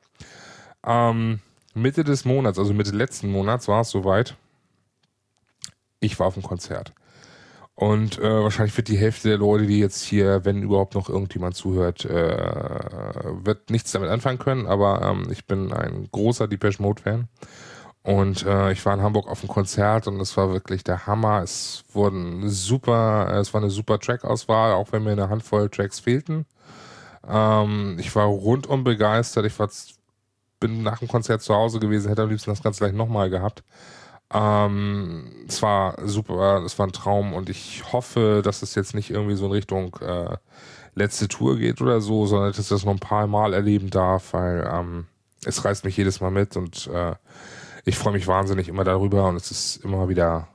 Ähm, 0.85 1.39
Mitte 1.73 2.03
des 2.03 2.25
Monats, 2.25 2.59
also 2.59 2.75
Mitte 2.75 2.91
letzten 2.91 3.31
Monats 3.31 3.69
war 3.69 3.83
es 3.83 3.91
soweit. 3.91 4.37
Ich 6.01 6.19
war 6.19 6.27
auf 6.27 6.35
dem 6.35 6.43
Konzert. 6.43 6.93
Und 7.77 8.19
äh, 8.19 8.43
wahrscheinlich 8.43 8.77
wird 8.77 8.89
die 8.89 8.99
Hälfte 8.99 9.29
der 9.29 9.39
Leute, 9.39 9.67
die 9.67 9.79
jetzt 9.79 10.03
hier, 10.03 10.45
wenn 10.45 10.63
überhaupt 10.63 10.95
noch 10.95 11.09
irgendjemand 11.09 11.55
zuhört, 11.55 12.05
äh, 12.05 13.45
wird 13.45 13.71
nichts 13.71 13.93
damit 13.93 14.11
anfangen 14.11 14.39
können. 14.39 14.67
Aber 14.67 15.01
ähm, 15.03 15.29
ich 15.31 15.47
bin 15.47 15.73
ein 15.73 16.09
großer 16.11 16.49
Depeche 16.49 16.83
Mode 16.83 17.03
Fan. 17.03 17.29
Und 18.03 18.45
äh, 18.45 18.73
ich 18.73 18.85
war 18.85 18.95
in 18.95 19.03
Hamburg 19.03 19.29
auf 19.29 19.41
dem 19.41 19.49
Konzert 19.49 20.09
und 20.09 20.21
es 20.21 20.37
war 20.37 20.53
wirklich 20.53 20.83
der 20.83 21.07
Hammer. 21.07 21.43
Es 21.43 21.85
wurden 21.93 22.49
super, 22.49 23.33
es 23.41 23.55
war 23.55 23.61
eine 23.61 23.71
super 23.71 24.01
Track-Auswahl, 24.01 24.73
auch 24.73 24.91
wenn 24.91 25.05
mir 25.05 25.13
eine 25.13 25.29
Handvoll 25.29 25.69
Tracks 25.69 26.01
fehlten. 26.01 26.47
Ähm, 27.29 27.97
ich 28.01 28.15
war 28.17 28.27
rundum 28.27 28.83
begeistert. 28.83 29.47
Ich 29.47 29.57
war, 29.59 29.71
bin 30.59 30.83
nach 30.83 30.99
dem 30.99 31.09
Konzert 31.09 31.43
zu 31.43 31.55
Hause 31.55 31.79
gewesen, 31.79 32.09
hätte 32.09 32.23
am 32.23 32.31
liebsten 32.31 32.51
das 32.51 32.63
Ganze 32.63 32.81
gleich 32.81 32.93
nochmal 32.95 33.31
gehabt. 33.31 33.63
Ähm, 34.33 35.31
es 35.47 35.63
war 35.63 35.97
super, 36.07 36.63
es 36.65 36.79
war 36.79 36.87
ein 36.87 36.93
Traum 36.93 37.35
und 37.35 37.51
ich 37.51 37.93
hoffe, 37.93 38.41
dass 38.43 38.63
es 38.63 38.75
jetzt 38.75 38.95
nicht 38.95 39.11
irgendwie 39.11 39.37
so 39.37 39.47
in 39.47 39.53
Richtung 39.53 39.97
äh, 40.01 40.37
letzte 40.95 41.29
Tour 41.29 41.59
geht 41.59 41.81
oder 41.81 42.01
so, 42.01 42.27
sondern 42.27 42.51
dass 42.51 42.59
ich 42.59 42.69
das 42.69 42.85
noch 42.85 42.93
ein 42.93 42.99
paar 42.99 43.27
Mal 43.27 43.53
erleben 43.53 43.91
darf, 43.91 44.33
weil 44.33 44.69
ähm, 44.73 45.07
es 45.45 45.65
reißt 45.65 45.85
mich 45.85 45.97
jedes 45.97 46.21
Mal 46.21 46.31
mit 46.31 46.57
und 46.57 46.89
äh, 46.89 47.15
ich 47.85 47.97
freue 47.97 48.13
mich 48.13 48.27
wahnsinnig 48.27 48.69
immer 48.69 48.85
darüber 48.85 49.29
und 49.29 49.37
es 49.37 49.51
ist 49.51 49.77
immer 49.85 50.09
wieder, 50.09 50.49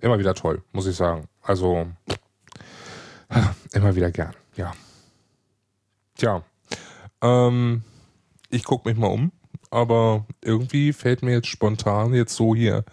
immer 0.00 0.18
wieder 0.18 0.34
toll, 0.34 0.62
muss 0.72 0.86
ich 0.86 0.96
sagen. 0.96 1.28
Also 1.42 1.86
immer 3.72 3.96
wieder 3.96 4.10
gern, 4.10 4.34
ja. 4.56 4.72
Tja, 6.16 6.42
ähm, 7.22 7.82
ich 8.50 8.64
gucke 8.64 8.88
mich 8.88 8.98
mal 8.98 9.08
um, 9.08 9.32
aber 9.70 10.26
irgendwie 10.42 10.92
fällt 10.92 11.22
mir 11.22 11.32
jetzt 11.32 11.48
spontan 11.48 12.12
jetzt 12.12 12.34
so 12.36 12.54
hier 12.54 12.84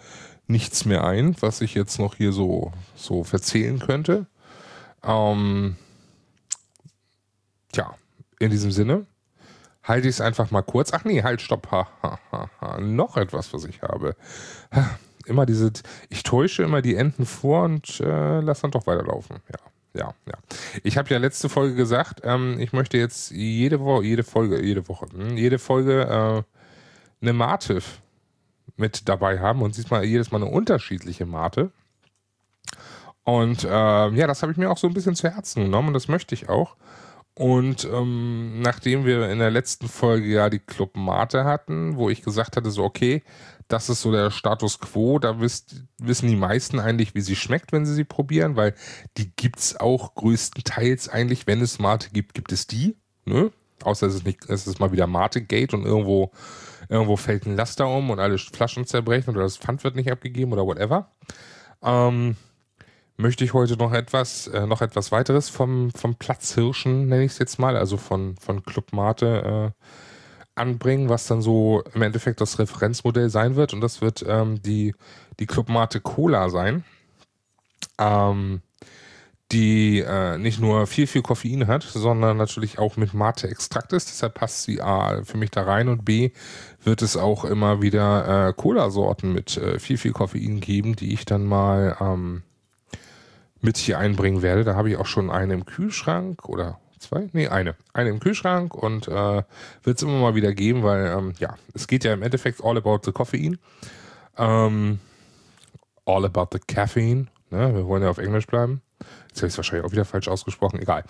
nichts 0.46 0.84
mehr 0.84 1.04
ein, 1.04 1.36
was 1.40 1.60
ich 1.60 1.74
jetzt 1.74 1.98
noch 1.98 2.16
hier 2.16 2.32
so, 2.32 2.72
so 2.96 3.22
verzählen 3.24 3.78
könnte. 3.78 4.26
Ähm, 5.04 5.76
tja, 7.72 7.94
in 8.38 8.50
diesem 8.50 8.72
Sinne, 8.72 9.06
halte 9.90 10.08
ich 10.08 10.14
es 10.14 10.20
einfach 10.20 10.50
mal 10.50 10.62
kurz. 10.62 10.92
Ach 10.92 11.04
nee, 11.04 11.22
halt, 11.22 11.42
stopp. 11.42 11.70
Ha, 11.70 11.88
ha, 12.02 12.18
ha, 12.32 12.50
ha. 12.60 12.80
Noch 12.80 13.16
etwas, 13.16 13.52
was 13.52 13.64
ich 13.64 13.82
habe. 13.82 14.16
Immer 15.26 15.44
diese, 15.46 15.70
ich 16.08 16.22
täusche 16.22 16.62
immer 16.62 16.80
die 16.80 16.96
Enden 16.96 17.26
vor 17.26 17.64
und 17.64 18.00
äh, 18.00 18.40
lass 18.40 18.62
dann 18.62 18.70
doch 18.70 18.86
weiterlaufen. 18.86 19.36
Ja. 19.48 19.58
Ja, 19.92 20.14
ja. 20.26 20.34
Ich 20.84 20.96
habe 20.96 21.08
ja 21.10 21.18
letzte 21.18 21.48
Folge 21.48 21.74
gesagt, 21.74 22.20
ähm, 22.22 22.60
ich 22.60 22.72
möchte 22.72 22.96
jetzt 22.96 23.32
jede 23.32 23.80
Woche, 23.80 24.04
jede 24.04 24.22
Folge, 24.22 24.62
jede 24.64 24.88
Woche, 24.88 25.06
hm, 25.12 25.36
jede 25.36 25.58
Folge 25.58 26.02
äh, 26.02 26.42
eine 27.22 27.32
Mate 27.32 27.82
mit 28.76 29.08
dabei 29.08 29.40
haben 29.40 29.62
und 29.62 29.76
diesmal 29.76 30.04
jedes 30.04 30.30
Mal 30.30 30.42
eine 30.42 30.50
unterschiedliche 30.50 31.26
Mate. 31.26 31.72
Und 33.24 33.64
äh, 33.64 33.68
ja, 33.68 34.26
das 34.26 34.42
habe 34.42 34.52
ich 34.52 34.58
mir 34.58 34.70
auch 34.70 34.78
so 34.78 34.86
ein 34.86 34.94
bisschen 34.94 35.16
zu 35.16 35.28
Herzen 35.28 35.64
genommen 35.64 35.88
und 35.88 35.94
das 35.94 36.08
möchte 36.08 36.34
ich 36.34 36.48
auch. 36.48 36.76
Und 37.34 37.84
ähm, 37.84 38.60
nachdem 38.60 39.04
wir 39.04 39.30
in 39.30 39.38
der 39.38 39.50
letzten 39.50 39.88
Folge 39.88 40.26
ja 40.26 40.50
die 40.50 40.58
Club 40.58 40.96
Mate 40.96 41.44
hatten, 41.44 41.96
wo 41.96 42.10
ich 42.10 42.22
gesagt 42.22 42.56
hatte, 42.56 42.70
so 42.70 42.84
okay, 42.84 43.22
das 43.68 43.88
ist 43.88 44.02
so 44.02 44.10
der 44.10 44.30
Status 44.30 44.80
quo, 44.80 45.18
da 45.18 45.40
wisst, 45.40 45.84
wissen 45.98 46.28
die 46.28 46.36
meisten 46.36 46.80
eigentlich, 46.80 47.14
wie 47.14 47.20
sie 47.20 47.36
schmeckt, 47.36 47.72
wenn 47.72 47.86
sie 47.86 47.94
sie 47.94 48.04
probieren, 48.04 48.56
weil 48.56 48.74
die 49.16 49.30
gibt's 49.36 49.76
auch 49.76 50.14
größtenteils 50.16 51.08
eigentlich, 51.08 51.46
wenn 51.46 51.60
es 51.60 51.78
Mate 51.78 52.10
gibt, 52.12 52.34
gibt 52.34 52.52
es 52.52 52.66
die, 52.66 52.96
ne? 53.24 53.50
Außer 53.82 54.08
es 54.08 54.16
ist 54.16 54.26
nicht, 54.26 54.50
es 54.50 54.66
ist 54.66 54.78
mal 54.78 54.92
wieder 54.92 55.06
Mate 55.06 55.40
Gate 55.40 55.72
und 55.72 55.86
irgendwo, 55.86 56.32
irgendwo 56.88 57.16
fällt 57.16 57.46
ein 57.46 57.56
Laster 57.56 57.88
um 57.88 58.10
und 58.10 58.18
alle 58.18 58.36
Flaschen 58.36 58.84
zerbrechen 58.84 59.30
oder 59.30 59.42
das 59.42 59.56
Pfand 59.56 59.84
wird 59.84 59.96
nicht 59.96 60.10
abgegeben 60.10 60.52
oder 60.52 60.66
whatever. 60.66 61.10
Ähm, 61.82 62.36
möchte 63.20 63.44
ich 63.44 63.54
heute 63.54 63.76
noch 63.76 63.92
etwas, 63.92 64.46
äh, 64.48 64.66
noch 64.66 64.82
etwas 64.82 65.12
weiteres 65.12 65.48
vom, 65.48 65.90
vom 65.92 66.14
Platzhirschen, 66.16 67.08
nenne 67.08 67.24
ich 67.24 67.32
es 67.32 67.38
jetzt 67.38 67.58
mal, 67.58 67.76
also 67.76 67.96
von, 67.96 68.36
von 68.36 68.62
Club 68.64 68.92
Mate 68.92 69.72
äh, 69.76 69.84
anbringen, 70.54 71.08
was 71.08 71.26
dann 71.26 71.42
so 71.42 71.82
im 71.94 72.02
Endeffekt 72.02 72.40
das 72.40 72.58
Referenzmodell 72.58 73.30
sein 73.30 73.56
wird. 73.56 73.72
Und 73.72 73.80
das 73.80 74.00
wird 74.00 74.24
ähm, 74.26 74.62
die, 74.62 74.94
die 75.38 75.46
Club 75.46 75.68
Mate 75.68 76.00
Cola 76.00 76.50
sein. 76.50 76.84
Ähm, 77.98 78.62
die 79.52 79.98
äh, 80.00 80.38
nicht 80.38 80.60
nur 80.60 80.86
viel, 80.86 81.06
viel 81.06 81.22
Koffein 81.22 81.66
hat, 81.66 81.82
sondern 81.82 82.36
natürlich 82.36 82.78
auch 82.78 82.96
mit 82.96 83.14
Mate-Extrakt 83.14 83.92
ist. 83.92 84.08
Deshalb 84.08 84.34
passt 84.34 84.62
sie 84.62 84.80
A 84.80 85.24
für 85.24 85.36
mich 85.36 85.50
da 85.50 85.62
rein 85.62 85.88
und 85.88 86.04
B 86.04 86.30
wird 86.84 87.02
es 87.02 87.16
auch 87.16 87.44
immer 87.44 87.82
wieder 87.82 88.48
äh, 88.48 88.52
Cola-Sorten 88.52 89.32
mit 89.32 89.56
äh, 89.56 89.78
viel, 89.78 89.98
viel 89.98 90.12
Koffein 90.12 90.60
geben, 90.60 90.94
die 90.94 91.12
ich 91.12 91.24
dann 91.24 91.44
mal 91.46 91.96
ähm, 92.00 92.42
mit 93.60 93.76
hier 93.76 93.98
einbringen 93.98 94.42
werde. 94.42 94.64
Da 94.64 94.74
habe 94.74 94.90
ich 94.90 94.96
auch 94.96 95.06
schon 95.06 95.30
eine 95.30 95.54
im 95.54 95.66
Kühlschrank 95.66 96.48
oder 96.48 96.78
zwei? 96.98 97.28
Nee, 97.32 97.48
eine. 97.48 97.74
Eine 97.92 98.10
im 98.10 98.20
Kühlschrank 98.20 98.74
und 98.74 99.08
äh, 99.08 99.42
wird 99.82 99.96
es 99.96 100.02
immer 100.02 100.20
mal 100.20 100.34
wieder 100.34 100.52
geben, 100.52 100.82
weil 100.82 101.06
ähm, 101.06 101.34
ja, 101.38 101.56
es 101.74 101.86
geht 101.86 102.04
ja 102.04 102.12
im 102.12 102.22
Endeffekt 102.22 102.62
all 102.64 102.76
about 102.76 103.00
the 103.04 103.12
Koffein. 103.12 103.58
Ähm, 104.36 105.00
all 106.06 106.24
about 106.24 106.48
the 106.52 106.60
caffeine, 106.66 107.26
Ne? 107.50 107.74
Wir 107.74 107.86
wollen 107.86 108.02
ja 108.02 108.10
auf 108.10 108.18
Englisch 108.18 108.46
bleiben. 108.46 108.80
Jetzt 109.28 109.38
habe 109.38 109.48
ich 109.48 109.54
es 109.54 109.58
wahrscheinlich 109.58 109.86
auch 109.86 109.92
wieder 109.92 110.04
falsch 110.04 110.28
ausgesprochen, 110.28 110.80
egal. 110.80 111.04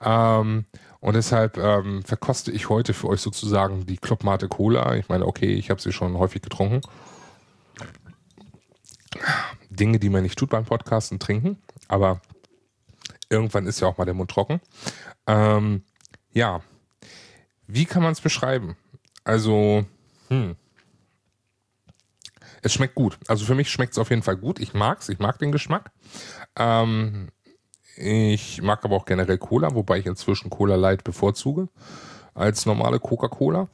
Ähm, 0.00 0.66
und 1.00 1.16
deshalb 1.16 1.56
ähm, 1.56 2.02
verkoste 2.02 2.50
ich 2.50 2.68
heute 2.68 2.92
für 2.92 3.08
euch 3.08 3.20
sozusagen 3.20 3.86
die 3.86 3.96
Clubmate 3.96 4.48
Cola. 4.48 4.96
Ich 4.96 5.08
meine, 5.08 5.26
okay, 5.26 5.54
ich 5.54 5.70
habe 5.70 5.80
sie 5.80 5.92
schon 5.92 6.18
häufig 6.18 6.42
getrunken. 6.42 6.80
Dinge, 9.70 9.98
die 9.98 10.10
man 10.10 10.22
nicht 10.22 10.38
tut 10.38 10.50
beim 10.50 10.64
Podcasten, 10.64 11.18
trinken. 11.18 11.58
Aber 11.88 12.20
irgendwann 13.28 13.66
ist 13.66 13.80
ja 13.80 13.88
auch 13.88 13.98
mal 13.98 14.04
der 14.04 14.14
Mund 14.14 14.30
trocken. 14.30 14.60
Ähm, 15.26 15.84
ja, 16.32 16.60
wie 17.66 17.84
kann 17.84 18.02
man 18.02 18.12
es 18.12 18.20
beschreiben? 18.20 18.76
Also, 19.24 19.84
hm. 20.28 20.56
Es 22.62 22.72
schmeckt 22.72 22.94
gut. 22.94 23.18
Also 23.28 23.44
für 23.44 23.54
mich 23.54 23.70
schmeckt 23.70 23.92
es 23.92 23.98
auf 23.98 24.10
jeden 24.10 24.22
Fall 24.22 24.36
gut. 24.36 24.58
Ich 24.58 24.74
mag 24.74 25.00
es, 25.00 25.08
ich 25.08 25.18
mag 25.18 25.38
den 25.38 25.52
Geschmack. 25.52 25.92
Ähm, 26.56 27.28
ich 27.96 28.60
mag 28.60 28.84
aber 28.84 28.96
auch 28.96 29.04
generell 29.04 29.38
Cola, 29.38 29.74
wobei 29.74 29.98
ich 29.98 30.06
inzwischen 30.06 30.50
Cola 30.50 30.74
Light 30.74 31.04
bevorzuge 31.04 31.68
als 32.34 32.66
normale 32.66 32.98
Coca-Cola. 32.98 33.68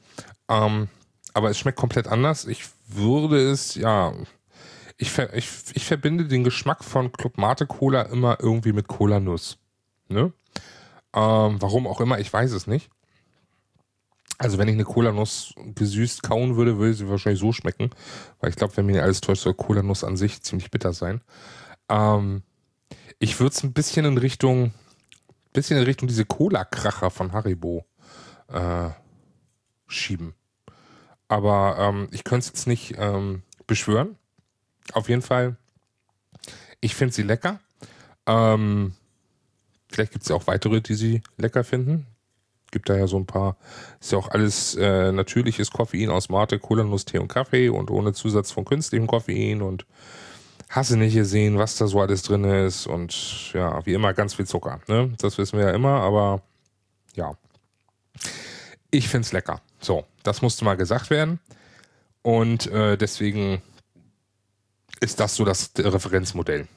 Ähm, 0.48 0.88
aber 1.34 1.50
es 1.50 1.58
schmeckt 1.58 1.78
komplett 1.78 2.06
anders. 2.06 2.44
Ich 2.44 2.64
würde 2.86 3.50
es, 3.50 3.74
ja, 3.74 4.12
ich, 4.96 5.16
ich, 5.18 5.48
ich 5.74 5.84
verbinde 5.84 6.26
den 6.26 6.44
Geschmack 6.44 6.84
von 6.84 7.12
Club 7.12 7.38
Mate 7.38 7.66
Cola 7.66 8.02
immer 8.02 8.38
irgendwie 8.40 8.72
mit 8.72 8.88
Cola 8.88 9.20
Nuss. 9.20 9.58
Ne? 10.08 10.32
Ähm, 11.14 11.60
warum 11.60 11.86
auch 11.86 12.00
immer, 12.00 12.18
ich 12.18 12.32
weiß 12.32 12.52
es 12.52 12.66
nicht. 12.66 12.90
Also 14.38 14.58
wenn 14.58 14.66
ich 14.66 14.74
eine 14.74 14.84
Cola-Nuss 14.84 15.54
gesüßt 15.56 16.24
kauen 16.24 16.56
würde, 16.56 16.78
würde 16.78 16.94
sie 16.94 17.08
wahrscheinlich 17.08 17.40
so 17.40 17.52
schmecken. 17.52 17.90
Weil 18.40 18.50
ich 18.50 18.56
glaube, 18.56 18.76
wenn 18.76 18.86
mir 18.86 19.02
alles 19.02 19.20
täuscht, 19.20 19.42
soll 19.42 19.54
Cola-Nuss 19.54 20.02
an 20.02 20.16
sich 20.16 20.42
ziemlich 20.42 20.70
bitter 20.70 20.92
sein. 20.92 21.20
Ähm, 21.88 22.42
ich 23.20 23.38
würde 23.38 23.54
es 23.54 23.62
ein 23.62 23.72
bisschen 23.72 24.04
in 24.04 24.18
Richtung, 24.18 24.72
bisschen 25.52 25.78
in 25.78 25.84
Richtung 25.84 26.08
diese 26.08 26.24
Cola-Kracher 26.24 27.10
von 27.10 27.32
Haribo 27.32 27.86
äh, 28.48 28.90
schieben. 29.86 30.34
Aber 31.28 31.76
ähm, 31.78 32.08
ich 32.10 32.24
könnte 32.24 32.46
es 32.46 32.48
jetzt 32.48 32.66
nicht 32.66 32.96
ähm, 32.98 33.42
beschwören. 33.68 34.18
Auf 34.92 35.08
jeden 35.08 35.22
Fall, 35.22 35.56
ich 36.80 36.94
finde 36.94 37.14
sie 37.14 37.22
lecker. 37.22 37.60
Ähm, 38.26 38.94
vielleicht 39.90 40.12
gibt 40.12 40.24
es 40.24 40.28
ja 40.28 40.36
auch 40.36 40.46
weitere, 40.46 40.80
die 40.80 40.94
sie 40.94 41.22
lecker 41.36 41.64
finden. 41.64 42.06
Gibt 42.70 42.88
da 42.88 42.96
ja 42.96 43.06
so 43.06 43.18
ein 43.18 43.26
paar, 43.26 43.56
ist 44.00 44.12
ja 44.12 44.18
auch 44.18 44.30
alles 44.30 44.74
äh, 44.76 45.12
natürliches 45.12 45.70
Koffein 45.70 46.10
aus 46.10 46.28
Mate, 46.28 46.58
Kohlennuss, 46.58 47.04
Tee 47.04 47.18
und 47.18 47.28
Kaffee 47.28 47.68
und 47.68 47.90
ohne 47.90 48.14
Zusatz 48.14 48.50
von 48.50 48.64
künstlichem 48.64 49.06
Koffein 49.06 49.60
und 49.60 49.86
hasse 50.70 50.96
nicht 50.96 51.14
gesehen, 51.14 51.58
was 51.58 51.76
da 51.76 51.86
so 51.86 52.00
alles 52.00 52.22
drin 52.22 52.44
ist 52.44 52.86
und 52.86 53.52
ja, 53.52 53.84
wie 53.84 53.92
immer 53.92 54.14
ganz 54.14 54.34
viel 54.34 54.46
Zucker. 54.46 54.80
Ne? 54.88 55.12
Das 55.18 55.36
wissen 55.36 55.58
wir 55.58 55.66
ja 55.66 55.72
immer, 55.72 56.00
aber 56.00 56.40
ja. 57.14 57.36
Ich 58.90 59.08
finde 59.08 59.26
es 59.26 59.32
lecker. 59.32 59.60
So, 59.80 60.06
das 60.22 60.40
musste 60.40 60.64
mal 60.64 60.76
gesagt 60.76 61.10
werden. 61.10 61.40
Und 62.22 62.68
äh, 62.68 62.96
deswegen 62.96 63.60
ist 65.02 65.20
das 65.20 65.34
so 65.34 65.44
das 65.44 65.72
Referenzmodell. 65.76 66.68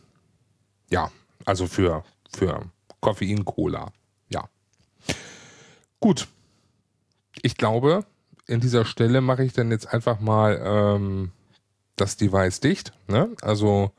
Ja, 0.89 1.11
also 1.45 1.67
für, 1.67 2.03
für 2.35 2.69
Koffein-Cola. 2.99 3.91
Ja. 4.29 4.49
Gut. 5.99 6.27
Ich 7.41 7.55
glaube, 7.55 8.05
in 8.47 8.61
dieser 8.61 8.85
Stelle 8.85 9.21
mache 9.21 9.43
ich 9.43 9.53
dann 9.53 9.71
jetzt 9.71 9.93
einfach 9.93 10.19
mal 10.19 10.59
ähm, 10.63 11.31
das 11.95 12.17
Device 12.17 12.59
dicht. 12.59 12.93
Ne? 13.07 13.29
Also 13.41 13.91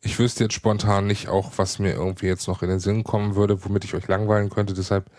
ich 0.00 0.18
wüsste 0.18 0.44
jetzt 0.44 0.54
spontan 0.54 1.06
nicht 1.06 1.28
auch, 1.28 1.52
was 1.56 1.78
mir 1.78 1.92
irgendwie 1.94 2.26
jetzt 2.26 2.48
noch 2.48 2.62
in 2.62 2.68
den 2.68 2.80
Sinn 2.80 3.04
kommen 3.04 3.36
würde, 3.36 3.64
womit 3.64 3.84
ich 3.84 3.94
euch 3.94 4.08
langweilen 4.08 4.50
könnte. 4.50 4.74
Deshalb, 4.74 5.10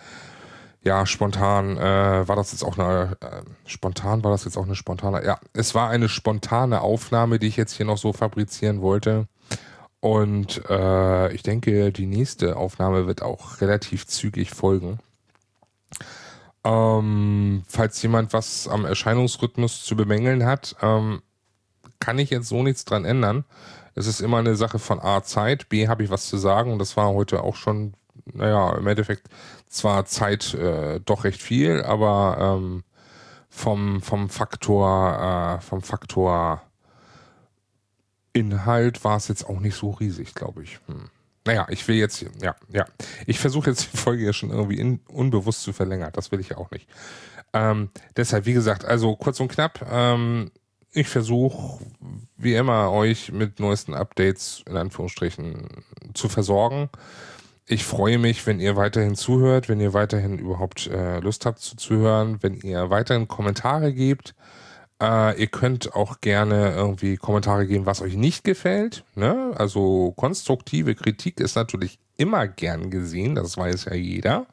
ja, 0.85 1.05
spontan 1.07 1.77
äh, 1.77 2.27
war 2.27 2.35
das 2.35 2.51
jetzt 2.51 2.63
auch 2.63 2.77
eine, 2.77 3.17
äh, 3.19 3.41
spontan 3.65 4.23
war 4.23 4.31
das 4.31 4.45
jetzt 4.45 4.55
auch 4.55 4.65
eine 4.65 4.75
spontane, 4.75 5.25
ja, 5.25 5.39
es 5.53 5.73
war 5.73 5.89
eine 5.89 6.07
spontane 6.07 6.81
Aufnahme, 6.81 7.39
die 7.39 7.47
ich 7.47 7.57
jetzt 7.57 7.73
hier 7.73 7.87
noch 7.87 7.97
so 7.97 8.13
fabrizieren 8.13 8.81
wollte. 8.81 9.27
Und 9.99 10.61
äh, 10.69 11.33
ich 11.33 11.41
denke, 11.41 11.91
die 11.91 12.05
nächste 12.05 12.57
Aufnahme 12.57 13.07
wird 13.07 13.23
auch 13.23 13.61
relativ 13.61 14.05
zügig 14.05 14.51
folgen. 14.51 14.99
Ähm, 16.63 17.63
falls 17.67 17.99
jemand 18.03 18.31
was 18.31 18.67
am 18.67 18.85
Erscheinungsrhythmus 18.85 19.83
zu 19.83 19.95
bemängeln 19.95 20.45
hat, 20.45 20.75
ähm, 20.83 21.23
kann 21.99 22.19
ich 22.19 22.29
jetzt 22.29 22.49
so 22.49 22.61
nichts 22.61 22.85
dran 22.85 23.05
ändern. 23.05 23.45
Es 23.95 24.05
ist 24.05 24.21
immer 24.21 24.37
eine 24.37 24.55
Sache 24.55 24.77
von 24.77 24.99
A, 24.99 25.23
Zeit, 25.23 25.69
B, 25.69 25.87
habe 25.87 26.03
ich 26.03 26.11
was 26.11 26.27
zu 26.27 26.37
sagen 26.37 26.71
und 26.71 26.77
das 26.77 26.95
war 26.95 27.11
heute 27.13 27.41
auch 27.41 27.55
schon, 27.55 27.95
naja, 28.33 28.75
im 28.77 28.87
Endeffekt 28.87 29.27
zwar 29.67 30.05
Zeit 30.05 30.53
äh, 30.53 30.99
doch 30.99 31.23
recht 31.23 31.41
viel, 31.41 31.81
aber 31.83 32.59
ähm, 32.59 32.83
vom, 33.49 34.01
vom 34.01 34.29
Faktor, 34.29 35.57
äh, 35.59 35.61
vom 35.61 35.81
Faktor 35.81 36.61
Inhalt 38.33 39.03
war 39.03 39.17
es 39.17 39.27
jetzt 39.29 39.47
auch 39.47 39.59
nicht 39.59 39.75
so 39.75 39.91
riesig, 39.91 40.35
glaube 40.35 40.63
ich. 40.63 40.79
Hm. 40.87 41.09
Naja, 41.45 41.67
ich 41.69 41.87
will 41.87 41.95
jetzt, 41.95 42.25
ja, 42.41 42.55
ja. 42.69 42.85
Ich 43.27 43.39
versuche 43.39 43.69
jetzt 43.69 43.93
die 43.93 43.97
Folge 43.97 44.25
ja 44.25 44.33
schon 44.33 44.49
irgendwie 44.49 44.79
in, 44.79 44.99
unbewusst 45.07 45.61
zu 45.61 45.73
verlängern. 45.73 46.09
Das 46.13 46.31
will 46.31 46.39
ich 46.39 46.49
ja 46.49 46.57
auch 46.57 46.71
nicht. 46.71 46.87
Ähm, 47.53 47.89
deshalb, 48.17 48.45
wie 48.45 48.53
gesagt, 48.53 48.83
also 48.83 49.15
kurz 49.15 49.39
und 49.39 49.49
knapp, 49.49 49.87
ähm, 49.89 50.51
ich 50.91 51.07
versuche, 51.07 51.85
wie 52.35 52.55
immer, 52.55 52.91
euch 52.91 53.31
mit 53.31 53.59
neuesten 53.59 53.93
Updates 53.93 54.63
in 54.67 54.75
Anführungsstrichen 54.75 55.67
zu 56.13 56.29
versorgen. 56.29 56.89
Ich 57.67 57.83
freue 57.83 58.19
mich, 58.19 58.45
wenn 58.45 58.59
ihr 58.59 58.75
weiterhin 58.75 59.15
zuhört, 59.15 59.69
wenn 59.69 59.79
ihr 59.79 59.93
weiterhin 59.93 60.37
überhaupt 60.37 60.85
äh, 60.85 61.19
Lust 61.19 61.47
habt 61.47 61.59
zuzuhören, 61.59 62.37
wenn 62.43 62.53
ihr 62.53 62.91
weiterhin 62.91 63.27
Kommentare 63.27 63.91
gebt. 63.91 64.35
Äh, 65.01 65.41
ihr 65.41 65.47
könnt 65.47 65.95
auch 65.95 66.21
gerne 66.21 66.75
irgendwie 66.75 67.17
Kommentare 67.17 67.65
geben, 67.65 67.87
was 67.87 68.01
euch 68.01 68.15
nicht 68.15 68.43
gefällt. 68.43 69.03
Ne? 69.15 69.51
Also 69.57 70.13
konstruktive 70.15 70.93
Kritik 70.93 71.39
ist 71.39 71.55
natürlich 71.55 71.97
immer 72.17 72.47
gern 72.47 72.91
gesehen, 72.91 73.33
das 73.33 73.57
weiß 73.57 73.85
ja 73.85 73.95
jeder. 73.95 74.45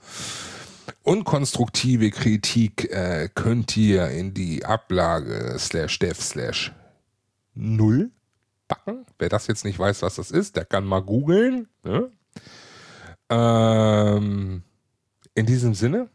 Unkonstruktive 1.02 2.10
Kritik 2.10 2.90
äh, 2.90 3.28
könnt 3.34 3.76
ihr 3.76 4.08
in 4.08 4.32
die 4.32 4.64
Ablage 4.64 5.56
slash 5.58 5.98
dev 5.98 6.18
slash 6.18 6.72
null 7.54 8.10
packen. 8.68 9.04
Wer 9.18 9.28
das 9.28 9.48
jetzt 9.48 9.66
nicht 9.66 9.78
weiß, 9.78 10.00
was 10.00 10.14
das 10.14 10.30
ist, 10.30 10.56
der 10.56 10.64
kann 10.64 10.86
mal 10.86 11.02
googeln. 11.02 11.68
Ne? 11.84 12.10
Ähm, 13.30 14.62
in 15.34 15.46
diesem 15.46 15.74
Sinne 15.74 16.08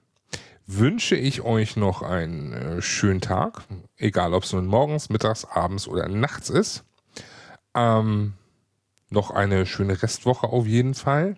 wünsche 0.65 1.15
ich 1.15 1.41
euch 1.41 1.77
noch 1.77 2.01
einen 2.01 2.53
äh, 2.53 2.81
schönen 2.81 3.21
Tag, 3.21 3.63
egal 3.95 4.33
ob 4.33 4.43
es 4.43 4.53
nun 4.53 4.67
morgens, 4.67 5.09
mittags, 5.09 5.45
abends 5.45 5.87
oder 5.87 6.07
nachts 6.09 6.49
ist. 6.49 6.83
Ähm, 7.73 8.33
noch 9.09 9.31
eine 9.31 9.65
schöne 9.65 10.01
Restwoche 10.01 10.47
auf 10.47 10.67
jeden 10.67 10.93
Fall. 10.93 11.37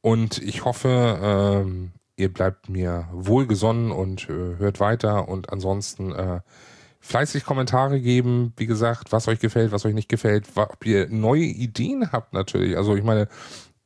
Und 0.00 0.38
ich 0.38 0.64
hoffe, 0.64 1.18
ähm, 1.22 1.92
ihr 2.16 2.32
bleibt 2.32 2.68
mir 2.68 3.08
wohlgesonnen 3.12 3.90
und 3.90 4.28
äh, 4.28 4.56
hört 4.58 4.80
weiter 4.80 5.28
und 5.28 5.50
ansonsten 5.52 6.12
äh, 6.12 6.40
fleißig 7.00 7.44
Kommentare 7.44 8.00
geben, 8.00 8.54
wie 8.56 8.66
gesagt, 8.66 9.12
was 9.12 9.28
euch 9.28 9.40
gefällt, 9.40 9.72
was 9.72 9.84
euch 9.84 9.94
nicht 9.94 10.08
gefällt, 10.08 10.48
ob 10.54 10.86
ihr 10.86 11.08
neue 11.08 11.42
Ideen 11.42 12.12
habt 12.12 12.32
natürlich. 12.32 12.76
Also 12.76 12.96
ich 12.96 13.04
meine, 13.04 13.28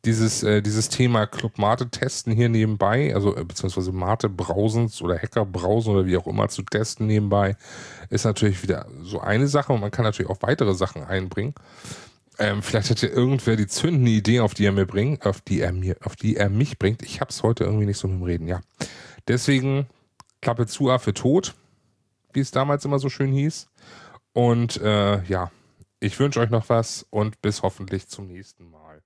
dieses, 0.05 0.43
äh, 0.43 0.63
dieses 0.63 0.89
Thema 0.89 1.27
Club 1.27 1.59
Mate 1.59 1.91
testen 1.91 2.33
hier 2.33 2.49
nebenbei, 2.49 3.15
also 3.15 3.37
äh, 3.37 3.45
beziehungsweise 3.45 3.93
Mate 3.93 4.29
Brausens 4.29 5.03
oder 5.03 5.19
Hacker 5.19 5.45
Brausen 5.45 5.95
oder 5.95 6.07
wie 6.07 6.17
auch 6.17 6.27
immer 6.27 6.49
zu 6.49 6.63
testen 6.63 7.07
nebenbei, 7.07 7.57
ist 8.09 8.25
natürlich 8.25 8.63
wieder 8.63 8.87
so 9.03 9.21
eine 9.21 9.49
Sache 9.49 9.73
und 9.73 9.81
man 9.81 9.91
kann 9.91 10.05
natürlich 10.05 10.31
auch 10.31 10.43
weitere 10.43 10.75
Sachen 10.75 11.05
einbringen. 11.05 11.55
Ähm, 12.39 12.63
vielleicht 12.63 12.91
hätte 12.91 13.09
irgendwer 13.09 13.57
die 13.57 13.67
zündende 13.67 14.13
Idee, 14.13 14.41
auf 14.41 14.55
die 14.55 14.65
er 14.65 14.73
mir 14.73 14.87
bringt, 14.87 15.27
auf 15.27 15.41
die 15.41 15.61
er 15.61 15.73
mir, 15.73 15.97
auf 16.05 16.15
die 16.15 16.37
er 16.37 16.49
mich 16.49 16.79
bringt. 16.79 17.03
Ich 17.03 17.21
hab's 17.21 17.43
heute 17.43 17.65
irgendwie 17.65 17.87
nicht 17.87 17.99
so 17.99 18.07
mit 18.07 18.21
dem 18.21 18.23
Reden, 18.23 18.47
ja. 18.47 18.61
Deswegen 19.27 19.89
Klappe 20.41 20.67
zu, 20.67 20.91
Affe 20.91 21.13
tot, 21.13 21.55
wie 22.33 22.41
es 22.41 22.53
damals 22.53 22.85
immer 22.85 23.01
so 23.01 23.09
schön 23.09 23.33
hieß. 23.33 23.69
Und 24.33 24.81
äh, 24.81 25.25
ja, 25.25 25.51
ich 25.99 26.19
wünsche 26.21 26.39
euch 26.39 26.51
noch 26.51 26.69
was 26.69 27.05
und 27.11 27.43
bis 27.43 27.63
hoffentlich 27.63 28.07
zum 28.07 28.29
nächsten 28.29 28.71
Mal. 28.71 29.03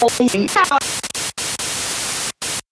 Oh, 0.00 0.77